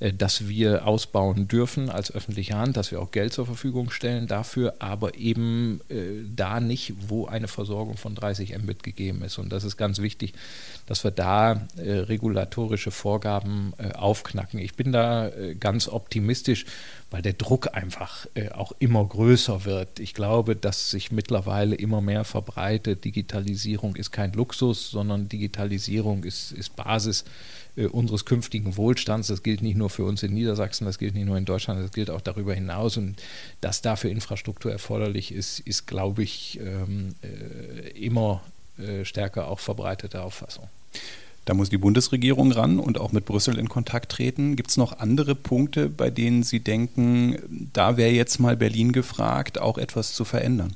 Äh, 0.00 0.12
dass 0.12 0.48
wir 0.48 0.86
ausbauen 0.86 1.48
dürfen 1.48 1.90
als 1.90 2.12
öffentliche 2.12 2.54
Hand, 2.54 2.76
dass 2.76 2.90
wir 2.90 3.00
auch 3.00 3.10
Geld 3.10 3.32
zur 3.32 3.46
Verfügung 3.46 3.90
stellen 3.90 4.26
dafür, 4.26 4.74
aber 4.78 5.16
eben 5.16 5.80
äh, 5.88 6.24
da 6.34 6.60
nicht, 6.60 6.94
wo 7.08 7.26
eine 7.26 7.48
Versorgung 7.48 7.96
von 7.96 8.14
30 8.14 8.56
Mbit 8.58 8.82
gegeben 8.82 9.22
ist. 9.22 9.38
Und 9.38 9.50
das 9.50 9.64
ist 9.64 9.76
ganz 9.76 10.00
wichtig, 10.00 10.34
dass 10.86 11.04
wir 11.04 11.10
da 11.10 11.66
äh, 11.76 11.90
regulatorische 11.90 12.90
Vorgaben 13.04 13.74
äh, 13.76 13.92
aufknacken. 13.92 14.58
Ich 14.58 14.76
bin 14.76 14.90
da 14.90 15.28
äh, 15.28 15.54
ganz 15.56 15.88
optimistisch, 15.88 16.64
weil 17.10 17.20
der 17.20 17.34
Druck 17.34 17.76
einfach 17.76 18.26
äh, 18.32 18.48
auch 18.48 18.72
immer 18.78 19.04
größer 19.04 19.66
wird. 19.66 20.00
Ich 20.00 20.14
glaube, 20.14 20.56
dass 20.56 20.90
sich 20.90 21.12
mittlerweile 21.12 21.74
immer 21.74 22.00
mehr 22.00 22.24
verbreitet. 22.24 23.04
Digitalisierung 23.04 23.94
ist 23.96 24.10
kein 24.10 24.32
Luxus, 24.32 24.90
sondern 24.90 25.28
Digitalisierung 25.28 26.24
ist, 26.24 26.52
ist 26.52 26.76
Basis 26.76 27.26
äh, 27.76 27.84
unseres 27.84 28.24
künftigen 28.24 28.78
Wohlstands. 28.78 29.28
Das 29.28 29.42
gilt 29.42 29.60
nicht 29.60 29.76
nur 29.76 29.90
für 29.90 30.04
uns 30.04 30.22
in 30.22 30.32
Niedersachsen, 30.32 30.86
das 30.86 30.98
gilt 30.98 31.14
nicht 31.14 31.26
nur 31.26 31.36
in 31.36 31.44
Deutschland, 31.44 31.84
das 31.84 31.92
gilt 31.92 32.08
auch 32.08 32.22
darüber 32.22 32.54
hinaus. 32.54 32.96
Und 32.96 33.16
dass 33.60 33.82
dafür 33.82 34.10
Infrastruktur 34.10 34.72
erforderlich 34.72 35.30
ist, 35.30 35.60
ist, 35.60 35.86
glaube 35.86 36.22
ich, 36.22 36.58
ähm, 36.58 37.16
äh, 37.22 37.90
immer 37.90 38.40
äh, 38.78 39.04
stärker 39.04 39.48
auch 39.48 39.60
verbreitete 39.60 40.22
Auffassung. 40.22 40.70
Da 41.44 41.54
muss 41.54 41.68
die 41.68 41.78
Bundesregierung 41.78 42.52
ran 42.52 42.78
und 42.78 42.98
auch 42.98 43.12
mit 43.12 43.26
Brüssel 43.26 43.58
in 43.58 43.68
Kontakt 43.68 44.12
treten. 44.12 44.56
Gibt 44.56 44.70
es 44.70 44.76
noch 44.76 44.98
andere 44.98 45.34
Punkte, 45.34 45.88
bei 45.88 46.10
denen 46.10 46.42
Sie 46.42 46.60
denken, 46.60 47.68
da 47.72 47.96
wäre 47.96 48.12
jetzt 48.12 48.38
mal 48.38 48.56
Berlin 48.56 48.92
gefragt, 48.92 49.58
auch 49.58 49.76
etwas 49.76 50.14
zu 50.14 50.24
verändern? 50.24 50.74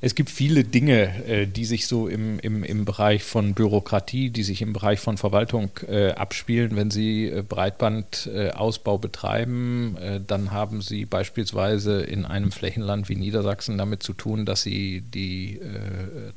Es 0.00 0.14
gibt 0.14 0.30
viele 0.30 0.62
Dinge, 0.62 1.24
äh, 1.26 1.46
die 1.46 1.64
sich 1.64 1.88
so 1.88 2.06
im, 2.06 2.38
im, 2.38 2.62
im 2.62 2.84
Bereich 2.84 3.24
von 3.24 3.54
Bürokratie, 3.54 4.30
die 4.30 4.44
sich 4.44 4.62
im 4.62 4.72
Bereich 4.72 5.00
von 5.00 5.16
Verwaltung 5.18 5.70
äh, 5.88 6.12
abspielen. 6.12 6.76
Wenn 6.76 6.92
Sie 6.92 7.26
äh, 7.26 7.42
Breitbandausbau 7.42 8.98
betreiben, 8.98 9.96
dann 10.26 10.52
haben 10.52 10.82
Sie 10.82 11.04
beispielsweise 11.04 12.02
in 12.02 12.24
einem 12.26 12.52
Flächenland 12.52 13.08
wie 13.08 13.16
Niedersachsen 13.16 13.76
damit 13.76 14.02
zu 14.04 14.12
tun, 14.12 14.46
dass 14.46 14.62
Sie 14.62 15.00
die 15.00 15.60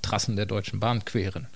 Trassen 0.01 0.35
der 0.35 0.45
Deutschen 0.45 0.79
Bahn 0.79 1.05
queren 1.05 1.47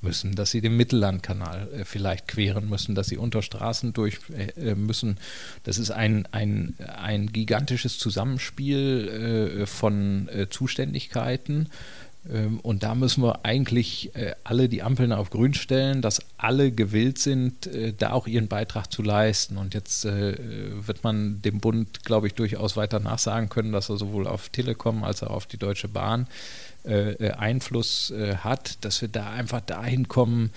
müssen, 0.00 0.34
dass 0.34 0.50
sie 0.50 0.60
den 0.60 0.76
Mittellandkanal 0.76 1.68
äh, 1.72 1.84
vielleicht 1.84 2.28
queren 2.28 2.68
müssen, 2.68 2.94
dass 2.94 3.08
sie 3.08 3.16
unter 3.16 3.42
Straßen 3.42 3.92
durch 3.92 4.18
äh, 4.56 4.74
müssen. 4.74 5.18
Das 5.64 5.78
ist 5.78 5.90
ein, 5.90 6.26
ein, 6.32 6.74
ein 6.96 7.32
gigantisches 7.32 7.98
Zusammenspiel 7.98 9.60
äh, 9.62 9.66
von 9.66 10.28
äh, 10.28 10.48
Zuständigkeiten. 10.48 11.68
Ähm, 12.30 12.60
und 12.60 12.82
da 12.82 12.94
müssen 12.94 13.22
wir 13.22 13.44
eigentlich 13.44 14.14
äh, 14.14 14.34
alle 14.44 14.68
die 14.68 14.82
Ampeln 14.82 15.12
auf 15.12 15.30
grün 15.30 15.54
stellen, 15.54 16.02
dass 16.02 16.20
alle 16.36 16.70
gewillt 16.70 17.18
sind, 17.18 17.66
äh, 17.66 17.92
da 17.92 18.12
auch 18.12 18.26
ihren 18.26 18.48
Beitrag 18.48 18.92
zu 18.92 19.02
leisten. 19.02 19.56
Und 19.56 19.74
jetzt 19.74 20.04
wird 20.04 21.02
man 21.02 21.42
dem 21.42 21.60
Bund, 21.60 22.04
glaube 22.04 22.28
ich, 22.28 22.34
durchaus 22.34 22.76
weiter 22.76 23.00
nachsagen 23.00 23.48
können, 23.48 23.72
dass 23.72 23.88
er 23.88 23.96
sowohl 23.96 24.26
auf 24.26 24.48
Telekom 24.50 25.02
als 25.02 25.22
auch 25.22 25.30
auf 25.30 25.46
die 25.46 25.58
Deutsche 25.58 25.88
Bahn 25.88 26.22
äh, 26.22 26.67
äh, 26.88 27.30
Einfluss 27.32 28.10
äh, 28.10 28.36
hat, 28.36 28.84
dass 28.84 29.00
wir 29.02 29.08
da 29.08 29.30
einfach 29.30 29.60
dahin 29.60 30.08
kommen, 30.08 30.50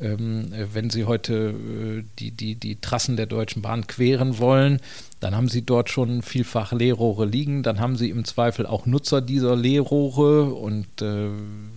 ähm, 0.00 0.52
wenn 0.72 0.90
Sie 0.90 1.04
heute 1.04 1.54
äh, 1.54 2.04
die, 2.18 2.30
die, 2.30 2.54
die 2.54 2.76
Trassen 2.80 3.16
der 3.16 3.26
Deutschen 3.26 3.62
Bahn 3.62 3.86
queren 3.86 4.38
wollen, 4.38 4.80
dann 5.20 5.34
haben 5.34 5.48
Sie 5.48 5.62
dort 5.62 5.90
schon 5.90 6.22
vielfach 6.22 6.72
Leerrohre 6.72 7.24
liegen, 7.24 7.62
dann 7.62 7.80
haben 7.80 7.96
Sie 7.96 8.10
im 8.10 8.24
Zweifel 8.24 8.66
auch 8.66 8.86
Nutzer 8.86 9.20
dieser 9.20 9.56
Leerrohre 9.56 10.54
und 10.54 11.02
äh, 11.02 11.28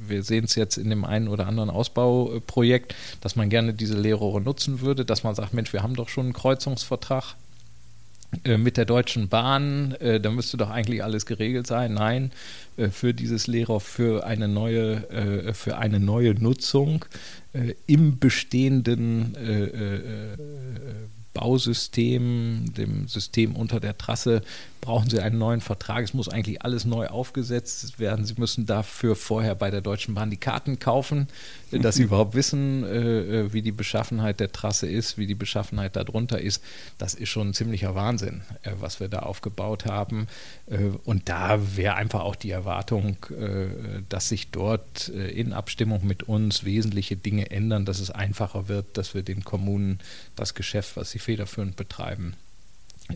wir 0.08 0.24
sehen 0.24 0.46
es 0.46 0.56
jetzt 0.56 0.78
in 0.78 0.90
dem 0.90 1.06
einen 1.06 1.28
oder 1.28 1.48
anderen 1.48 1.70
Ausbauprojekt, 1.70 2.94
dass 3.22 3.36
man 3.36 3.50
gerne 3.50 3.74
diese 3.74 4.00
Leerrohre 4.00 4.42
nutzen 4.42 4.82
würde, 4.82 5.06
dass 5.06 5.24
man 5.24 5.36
sagt, 5.36 5.54
Mensch, 5.54 5.74
wir 5.74 5.84
haben 5.84 5.96
doch 5.96 6.10
schon 6.10 6.26
einen 6.26 6.34
Kreuzungsvertrag. 6.34 7.24
äh, 7.24 7.51
mit 8.58 8.78
der 8.78 8.86
Deutschen 8.86 9.28
Bahn, 9.28 9.92
äh, 10.00 10.20
da 10.20 10.32
müsste 10.32 10.58
doch 10.58 10.70
eigentlich 10.70 11.04
alles 11.04 11.26
geregelt 11.26 11.68
sein. 11.68 11.94
Nein, 11.94 12.32
äh, 12.78 12.90
für 12.90 13.14
dieses 13.14 13.48
Lehrer 13.48 13.80
für 13.80 14.26
eine 14.26 14.48
neue, 14.48 15.10
äh, 15.10 15.54
für 15.54 15.78
eine 15.78 16.00
neue 16.00 16.34
Nutzung 16.34 17.06
äh, 17.54 17.74
im 17.88 18.20
bestehenden 18.20 19.36
Bausystem, 21.34 22.74
dem 22.76 23.08
System 23.08 23.56
unter 23.56 23.80
der 23.80 23.98
Trasse, 23.98 24.42
brauchen 24.82 25.10
Sie 25.10 25.20
einen 25.20 25.38
neuen 25.38 25.62
Vertrag. 25.62 26.04
Es 26.04 26.14
muss 26.14 26.28
eigentlich 26.28 26.64
alles 26.64 26.86
neu 26.86 27.08
aufgesetzt 27.08 28.00
werden. 28.00 28.26
Sie 28.26 28.34
müssen 28.38 28.66
dafür 28.66 29.16
vorher 29.16 29.56
bei 29.56 29.72
der 29.72 29.82
Deutschen 29.82 30.16
Bahn 30.16 30.32
die 30.32 30.38
Karten 30.38 30.80
kaufen, 30.80 31.28
dass 31.72 31.96
Sie 31.96 32.04
überhaupt 32.04 32.34
wissen, 32.34 32.84
äh, 32.84 33.42
äh, 33.42 33.54
wie 33.54 33.62
die 33.62 33.72
Beschaffenheit 33.72 34.40
der 34.40 34.52
Trasse 34.52 34.90
ist, 34.90 35.18
wie 35.18 35.28
die 35.28 35.36
Beschaffenheit 35.36 35.96
darunter 35.96 36.42
ist. 36.42 36.64
Das 36.98 37.14
ist 37.14 37.30
schon 37.30 37.50
ein 37.50 37.54
ziemlicher 37.54 37.96
Wahnsinn, 37.96 38.42
äh, 38.64 38.72
was 38.80 39.00
wir 39.00 39.08
da 39.08 39.20
aufgebaut 39.20 39.86
haben. 39.86 40.28
Äh, 40.68 40.90
und 41.06 41.30
da 41.30 41.60
wäre 41.78 41.96
einfach 41.96 42.22
auch 42.22 42.36
die 42.36 42.52
Erwartung, 42.52 43.18
äh, 43.30 44.02
dass 44.10 44.30
sich 44.30 44.50
dort 44.50 45.10
äh, 45.10 45.30
in 45.30 45.54
Abstimmung 45.54 46.06
mit 46.06 46.24
uns 46.24 46.66
wesentliche 46.66 47.16
Dinge 47.16 47.52
ändern, 47.52 47.86
dass 47.86 48.00
es 48.00 48.10
einfacher 48.10 48.68
wird, 48.68 48.98
dass 48.98 49.14
wir 49.14 49.22
den 49.22 49.46
Kommunen 49.46 50.00
das 50.36 50.56
Geschäft, 50.56 50.98
was 50.98 51.12
sie 51.12 51.20
federführend 51.20 51.76
betreiben, 51.76 52.36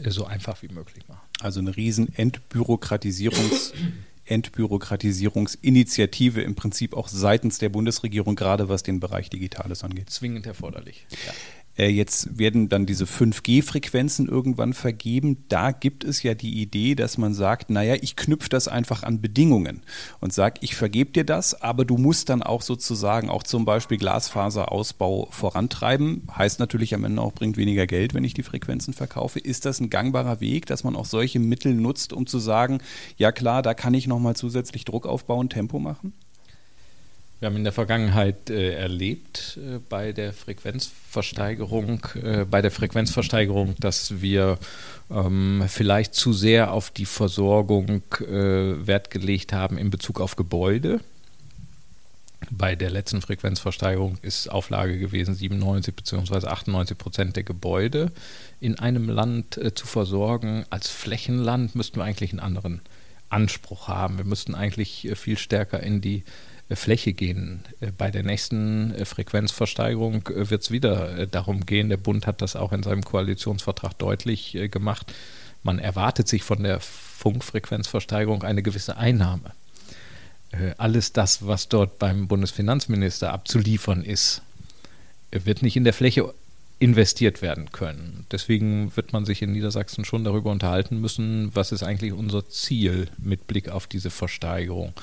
so 0.07 0.25
einfach 0.25 0.61
wie 0.61 0.69
möglich 0.69 1.07
machen. 1.07 1.21
Also 1.39 1.59
eine 1.59 1.75
riesen 1.75 2.15
Entbürokratisierungs 2.15 3.73
Entbürokratisierungsinitiative 4.25 6.41
im 6.41 6.55
Prinzip 6.55 6.95
auch 6.95 7.07
seitens 7.07 7.59
der 7.59 7.69
Bundesregierung, 7.69 8.35
gerade 8.35 8.67
was 8.69 8.81
den 8.83 8.99
Bereich 8.99 9.29
Digitales 9.29 9.83
angeht. 9.83 10.09
Zwingend 10.09 10.47
erforderlich. 10.47 11.05
Ja. 11.27 11.33
Äh, 11.77 11.89
jetzt 11.89 12.37
werden 12.37 12.69
dann 12.69 12.85
diese 12.85 13.05
5G-Frequenzen 13.05 14.27
irgendwann 14.27 14.73
vergeben. 14.73 15.45
Da 15.49 15.71
gibt 15.71 16.03
es 16.03 16.23
ja 16.23 16.33
die 16.33 16.61
Idee, 16.61 16.95
dass 16.95 17.17
man 17.17 17.33
sagt, 17.33 17.69
naja, 17.69 17.95
ich 18.01 18.15
knüpfe 18.15 18.49
das 18.49 18.67
einfach 18.67 19.03
an 19.03 19.21
Bedingungen 19.21 19.81
und 20.19 20.33
sage, 20.33 20.59
ich 20.61 20.75
vergebe 20.75 21.11
dir 21.11 21.25
das, 21.25 21.61
aber 21.61 21.85
du 21.85 21.97
musst 21.97 22.29
dann 22.29 22.41
auch 22.41 22.61
sozusagen 22.61 23.29
auch 23.29 23.43
zum 23.43 23.65
Beispiel 23.65 23.97
Glasfaserausbau 23.97 25.27
vorantreiben. 25.31 26.27
Heißt 26.35 26.59
natürlich 26.59 26.93
am 26.93 27.03
Ende 27.03 27.21
auch, 27.21 27.33
bringt 27.33 27.57
weniger 27.57 27.87
Geld, 27.87 28.13
wenn 28.13 28.23
ich 28.23 28.33
die 28.33 28.43
Frequenzen 28.43 28.93
verkaufe. 28.93 29.39
Ist 29.39 29.65
das 29.65 29.79
ein 29.79 29.89
gangbarer 29.89 30.39
Weg, 30.39 30.65
dass 30.65 30.83
man 30.83 30.95
auch 30.95 31.05
solche 31.05 31.39
Mittel 31.39 31.73
nutzt, 31.73 32.13
um 32.13 32.27
zu 32.27 32.39
sagen, 32.39 32.79
ja 33.17 33.31
klar, 33.31 33.61
da 33.61 33.73
kann 33.73 33.93
ich 33.93 34.07
nochmal 34.07 34.35
zusätzlich 34.35 34.85
Druck 34.85 35.05
aufbauen, 35.05 35.49
Tempo 35.49 35.79
machen? 35.79 36.13
Wir 37.45 37.51
haben 37.51 37.57
in 37.57 37.63
der 37.63 37.73
Vergangenheit 37.73 38.49
äh, 38.49 38.73
erlebt 38.73 39.59
äh, 39.61 39.77
bei 39.87 40.13
der 40.13 40.33
Frequenzversteigerung, 40.33 42.01
äh, 42.15 42.43
bei 42.43 42.63
der 42.63 42.71
Frequenzversteigerung, 42.71 43.75
dass 43.77 44.19
wir 44.19 44.57
ähm, 45.11 45.63
vielleicht 45.67 46.15
zu 46.15 46.33
sehr 46.33 46.71
auf 46.71 46.89
die 46.89 47.05
Versorgung 47.05 48.01
äh, 48.21 48.87
Wert 48.87 49.11
gelegt 49.11 49.53
haben 49.53 49.77
in 49.77 49.91
Bezug 49.91 50.21
auf 50.21 50.35
Gebäude. 50.35 51.01
Bei 52.49 52.75
der 52.75 52.89
letzten 52.89 53.21
Frequenzversteigerung 53.21 54.17
ist 54.23 54.49
Auflage 54.49 54.97
gewesen, 54.97 55.35
97 55.35 55.95
bzw. 55.95 56.47
98 56.47 56.97
Prozent 56.97 57.35
der 57.35 57.43
Gebäude 57.43 58.11
in 58.59 58.79
einem 58.79 59.07
Land 59.07 59.57
äh, 59.57 59.71
zu 59.75 59.85
versorgen. 59.85 60.65
Als 60.71 60.89
Flächenland 60.89 61.75
müssten 61.75 61.97
wir 61.97 62.05
eigentlich 62.05 62.31
einen 62.31 62.39
anderen 62.39 62.81
Anspruch 63.29 63.87
haben. 63.87 64.17
Wir 64.17 64.25
müssten 64.25 64.55
eigentlich 64.55 65.07
äh, 65.07 65.15
viel 65.15 65.37
stärker 65.37 65.83
in 65.83 66.01
die 66.01 66.23
Fläche 66.73 67.13
gehen. 67.13 67.63
Äh, 67.79 67.91
bei 67.95 68.09
der 68.09 68.23
nächsten 68.23 68.93
äh, 68.95 69.05
Frequenzversteigerung 69.05 70.27
äh, 70.29 70.49
wird 70.49 70.63
es 70.63 70.71
wieder 70.71 71.27
darum 71.27 71.65
gehen, 71.65 71.89
der 71.89 71.97
Bund 71.97 72.25
hat 72.25 72.41
das 72.41 72.55
auch 72.55 72.71
in 72.71 72.81
seinem 72.81 73.03
Koalitionsvertrag 73.03 73.97
deutlich 73.99 74.57
gemacht, 74.71 75.13
man 75.61 75.79
erwartet 75.79 76.27
sich 76.27 76.43
von 76.43 76.61
der 76.61 76.79
Funkfrequenzversteigerung 76.79 78.43
eine 78.43 78.61
gewisse 78.61 78.97
Einnahme. 78.97 79.51
Alles 80.77 81.11
das, 81.11 81.47
was 81.47 81.69
dort 81.69 81.97
beim 81.97 82.27
Bundesfinanzminister 82.27 83.33
abzuliefern 83.33 84.03
ist, 84.03 84.43
wird 85.31 85.63
nicht 85.63 85.75
in 85.75 85.83
der 85.83 85.93
Fläche 85.93 86.31
investiert 86.77 87.41
werden 87.41 87.71
können. 87.71 88.27
Deswegen 88.31 88.95
wird 88.95 89.11
man 89.11 89.25
sich 89.25 89.41
in 89.41 89.53
Niedersachsen 89.53 90.05
schon 90.05 90.23
darüber 90.23 90.51
unterhalten 90.51 91.01
müssen, 91.01 91.49
was 91.55 91.71
ist 91.71 91.81
eigentlich 91.81 92.13
unser 92.13 92.47
Ziel 92.47 93.07
mit 93.17 93.47
Blick 93.47 93.69
auf 93.69 93.87
diese 93.87 94.11
Versteigerung 94.11 94.93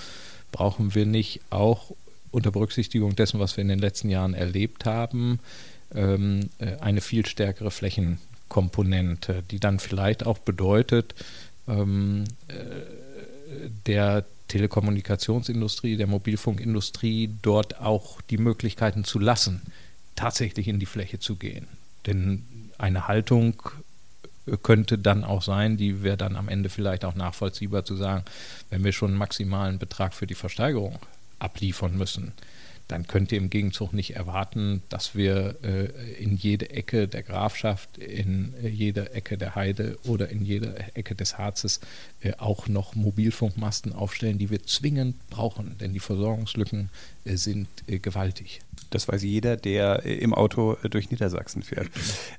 brauchen 0.52 0.94
wir 0.94 1.06
nicht 1.06 1.40
auch 1.50 1.92
unter 2.30 2.50
Berücksichtigung 2.50 3.16
dessen, 3.16 3.40
was 3.40 3.56
wir 3.56 3.62
in 3.62 3.68
den 3.68 3.78
letzten 3.78 4.08
Jahren 4.08 4.34
erlebt 4.34 4.84
haben, 4.84 5.40
ähm, 5.94 6.48
äh, 6.58 6.76
eine 6.78 7.00
viel 7.00 7.26
stärkere 7.26 7.70
Flächenkomponente, 7.70 9.42
die 9.50 9.58
dann 9.58 9.78
vielleicht 9.78 10.24
auch 10.24 10.38
bedeutet, 10.38 11.14
ähm, 11.68 12.24
äh, 12.48 12.54
der 13.86 14.24
Telekommunikationsindustrie, 14.48 15.96
der 15.96 16.06
Mobilfunkindustrie 16.06 17.30
dort 17.42 17.80
auch 17.80 18.20
die 18.22 18.38
Möglichkeiten 18.38 19.04
zu 19.04 19.18
lassen, 19.18 19.62
tatsächlich 20.14 20.68
in 20.68 20.78
die 20.78 20.86
Fläche 20.86 21.18
zu 21.18 21.36
gehen. 21.36 21.68
Denn 22.06 22.44
eine 22.78 23.08
Haltung 23.08 23.62
könnte 24.62 24.98
dann 24.98 25.24
auch 25.24 25.42
sein, 25.42 25.76
die 25.76 26.02
wäre 26.02 26.16
dann 26.16 26.36
am 26.36 26.48
Ende 26.48 26.68
vielleicht 26.68 27.04
auch 27.04 27.14
nachvollziehbar 27.14 27.84
zu 27.84 27.96
sagen, 27.96 28.24
wenn 28.70 28.84
wir 28.84 28.92
schon 28.92 29.10
einen 29.10 29.18
maximalen 29.18 29.78
Betrag 29.78 30.14
für 30.14 30.26
die 30.26 30.34
Versteigerung 30.34 30.98
abliefern 31.38 31.96
müssen, 31.96 32.32
dann 32.92 33.06
könnt 33.06 33.32
ihr 33.32 33.38
im 33.38 33.48
Gegenzug 33.48 33.94
nicht 33.94 34.16
erwarten, 34.16 34.82
dass 34.90 35.14
wir 35.14 35.56
äh, 35.64 35.86
in 36.22 36.36
jede 36.36 36.68
Ecke 36.70 37.08
der 37.08 37.22
Grafschaft, 37.22 37.96
in 37.96 38.52
äh, 38.62 38.68
jede 38.68 39.14
Ecke 39.14 39.38
der 39.38 39.54
Heide 39.54 39.98
oder 40.04 40.28
in 40.28 40.44
jede 40.44 40.76
Ecke 40.94 41.14
des 41.14 41.38
Harzes 41.38 41.80
äh, 42.20 42.32
auch 42.36 42.68
noch 42.68 42.94
Mobilfunkmasten 42.94 43.94
aufstellen, 43.94 44.36
die 44.36 44.50
wir 44.50 44.62
zwingend 44.64 45.16
brauchen, 45.30 45.76
denn 45.80 45.94
die 45.94 46.00
Versorgungslücken 46.00 46.90
äh, 47.24 47.36
sind 47.36 47.66
äh, 47.86 47.98
gewaltig. 47.98 48.60
Das 48.90 49.08
weiß 49.08 49.22
jeder, 49.22 49.56
der 49.56 50.04
äh, 50.04 50.16
im 50.16 50.34
Auto 50.34 50.76
durch 50.90 51.10
Niedersachsen 51.10 51.62
fährt. 51.62 51.88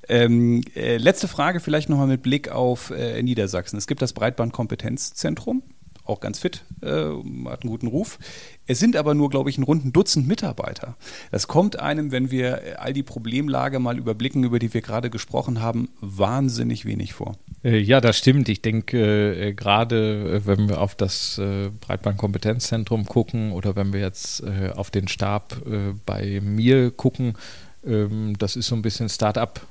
Ähm, 0.08 0.64
letzte 0.76 1.28
Frage 1.28 1.62
vielleicht 1.62 1.90
nochmal 1.90 2.06
mit 2.06 2.22
Blick 2.22 2.50
auf 2.50 2.92
Niedersachsen. 2.92 3.78
Es 3.78 3.88
gibt 3.88 4.04
das 4.04 4.14
Breitbandkompetenzzentrum 4.14 5.64
auch 6.06 6.20
ganz 6.20 6.40
fit, 6.40 6.64
äh, 6.82 6.88
hat 6.88 7.62
einen 7.62 7.70
guten 7.70 7.88
Ruf. 7.88 8.20
Es 8.68 8.80
sind 8.80 8.96
aber 8.96 9.14
nur, 9.14 9.30
glaube 9.30 9.50
ich, 9.50 9.58
ein 9.58 9.64
runden 9.64 9.94
Dutzend 9.94 10.28
Mitarbeiter. 10.28 10.96
Das 11.32 11.48
kommt 11.48 11.80
einem, 11.80 12.12
wenn 12.12 12.32
wir 12.32 12.82
all 12.82 12.94
die 12.94 13.04
Problemlage 13.04 13.80
mal 13.80 13.98
überblicken, 13.98 14.44
über 14.44 14.60
die 14.60 14.74
wir 14.74 14.82
gerade 14.82 15.10
gesprochen 15.10 15.62
haben, 15.62 15.90
wahnsinnig 16.02 16.86
wenig 16.86 17.14
vor. 17.14 17.38
Äh, 17.64 17.78
ja, 17.78 18.02
das 18.02 18.18
stimmt. 18.18 18.50
Ich 18.50 18.62
denke, 18.62 19.36
äh, 19.36 19.54
gerade 19.54 20.36
äh, 20.36 20.46
wenn 20.46 20.70
wir 20.70 20.82
auf 20.82 20.96
das 20.96 21.42
Breitbandkompetenzzentrum 21.82 23.06
gucken 23.06 23.52
oder 23.52 23.76
wenn 23.76 23.94
wir 23.94 24.00
jetzt 24.00 24.44
auf 24.76 24.92
den 24.92 25.08
Stab 25.08 25.56
bei 26.06 26.42
mir 26.42 26.92
gucken, 26.92 27.36
ähm, 27.86 28.38
das 28.38 28.56
ist 28.56 28.68
so 28.68 28.76
ein 28.76 28.82
bisschen 28.82 29.10
Start-up 29.10 29.68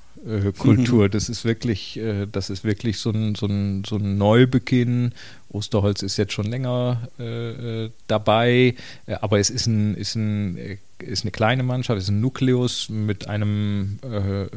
Kultur. 0.57 1.09
Das 1.09 1.29
ist 1.29 1.45
wirklich, 1.45 2.01
das 2.31 2.51
ist 2.51 2.65
wirklich 2.65 2.99
so 2.99 3.11
ein, 3.11 3.35
so 3.35 3.47
ein, 3.47 3.83
so 3.85 3.97
ein 3.97 4.19
Neubeginn 4.19 5.13
Osterholz 5.53 6.03
ist 6.03 6.17
jetzt 6.17 6.33
schon 6.33 6.47
länger 6.47 7.09
äh, 7.19 7.85
äh 7.85 7.91
dabei, 8.07 8.75
äh, 9.07 9.15
aber 9.21 9.39
es 9.39 9.51
ist, 9.51 9.67
ein, 9.67 9.95
ist, 9.95 10.15
ein, 10.15 10.57
äh, 10.57 10.79
ist 11.03 11.25
eine 11.25 11.31
kleine 11.31 11.63
Mannschaft, 11.63 11.99
ist 11.99 12.09
ein 12.09 12.21
Nukleus 12.21 12.89
mit 12.89 13.29
einem 13.29 13.99
äh, 14.05 14.43
äh, 14.45 14.49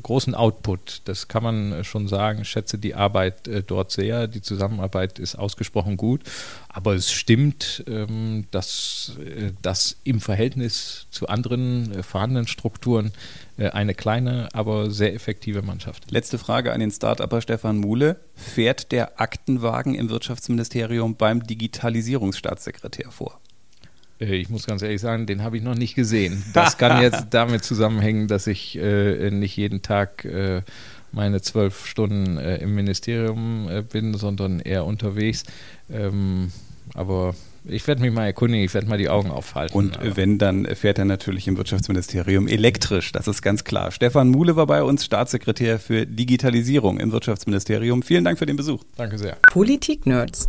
großen 0.00 0.34
Output. 0.34 1.02
Das 1.04 1.28
kann 1.28 1.42
man 1.42 1.84
schon 1.84 2.08
sagen. 2.08 2.42
Ich 2.42 2.48
schätze 2.48 2.78
die 2.78 2.94
Arbeit 2.94 3.48
dort 3.66 3.90
sehr. 3.90 4.26
Die 4.28 4.42
Zusammenarbeit 4.42 5.18
ist 5.18 5.36
ausgesprochen 5.36 5.96
gut. 5.96 6.22
Aber 6.68 6.94
es 6.94 7.12
stimmt, 7.12 7.84
ähm, 7.86 8.46
dass 8.50 9.12
das 9.62 9.96
im 10.04 10.20
Verhältnis 10.20 11.06
zu 11.10 11.28
anderen 11.28 12.02
vorhandenen 12.02 12.46
Strukturen 12.46 13.12
eine 13.56 13.94
kleine, 13.94 14.48
aber 14.52 14.90
sehr 14.90 15.14
effektive 15.14 15.62
Mannschaft. 15.62 16.10
Letzte 16.10 16.38
Frage 16.38 16.72
an 16.72 16.80
den 16.80 16.90
Start-Upper 16.90 17.40
Stefan 17.40 17.78
Muhle. 17.78 18.16
Fährt 18.34 18.90
der 18.90 19.20
Aktenwagen 19.20 19.94
im 19.94 20.10
Wirtschaftsministerium 20.10 21.14
beim 21.14 21.46
Digitalisierungsstaatssekretär 21.46 23.12
vor? 23.12 23.38
Äh, 24.20 24.36
ich 24.36 24.48
muss 24.48 24.66
ganz 24.66 24.82
ehrlich 24.82 25.00
sagen, 25.00 25.26
den 25.26 25.42
habe 25.42 25.56
ich 25.56 25.62
noch 25.62 25.74
nicht 25.74 25.94
gesehen. 25.94 26.42
Das 26.52 26.78
kann 26.78 27.02
jetzt 27.02 27.26
damit 27.30 27.64
zusammenhängen, 27.64 28.28
dass 28.28 28.46
ich 28.46 28.76
äh, 28.78 29.30
nicht 29.30 29.56
jeden 29.56 29.82
Tag 29.82 30.24
äh, 30.24 30.62
meine 31.12 31.40
zwölf 31.40 31.86
Stunden 31.86 32.38
äh, 32.38 32.56
im 32.56 32.74
Ministerium 32.74 33.68
äh, 33.68 33.82
bin, 33.82 34.14
sondern 34.14 34.60
eher 34.60 34.84
unterwegs. 34.84 35.44
Ähm, 35.90 36.50
aber 36.94 37.34
ich 37.66 37.86
werde 37.86 38.02
mich 38.02 38.12
mal 38.12 38.26
erkundigen, 38.26 38.64
ich 38.64 38.74
werde 38.74 38.88
mal 38.88 38.98
die 38.98 39.08
Augen 39.08 39.30
aufhalten. 39.30 39.76
Und 39.76 39.98
aber. 39.98 40.16
wenn, 40.16 40.38
dann 40.38 40.66
fährt 40.66 40.98
er 40.98 41.06
natürlich 41.06 41.48
im 41.48 41.56
Wirtschaftsministerium 41.56 42.46
elektrisch, 42.46 43.12
das 43.12 43.26
ist 43.26 43.42
ganz 43.42 43.64
klar. 43.64 43.90
Stefan 43.90 44.28
Muhle 44.28 44.56
war 44.56 44.66
bei 44.66 44.82
uns, 44.82 45.04
Staatssekretär 45.04 45.78
für 45.78 46.06
Digitalisierung 46.06 47.00
im 47.00 47.12
Wirtschaftsministerium. 47.12 48.02
Vielen 48.02 48.24
Dank 48.24 48.38
für 48.38 48.46
den 48.46 48.56
Besuch. 48.56 48.82
Danke 48.96 49.18
sehr. 49.18 49.38
Politik 49.50 50.06
Nerds. 50.06 50.48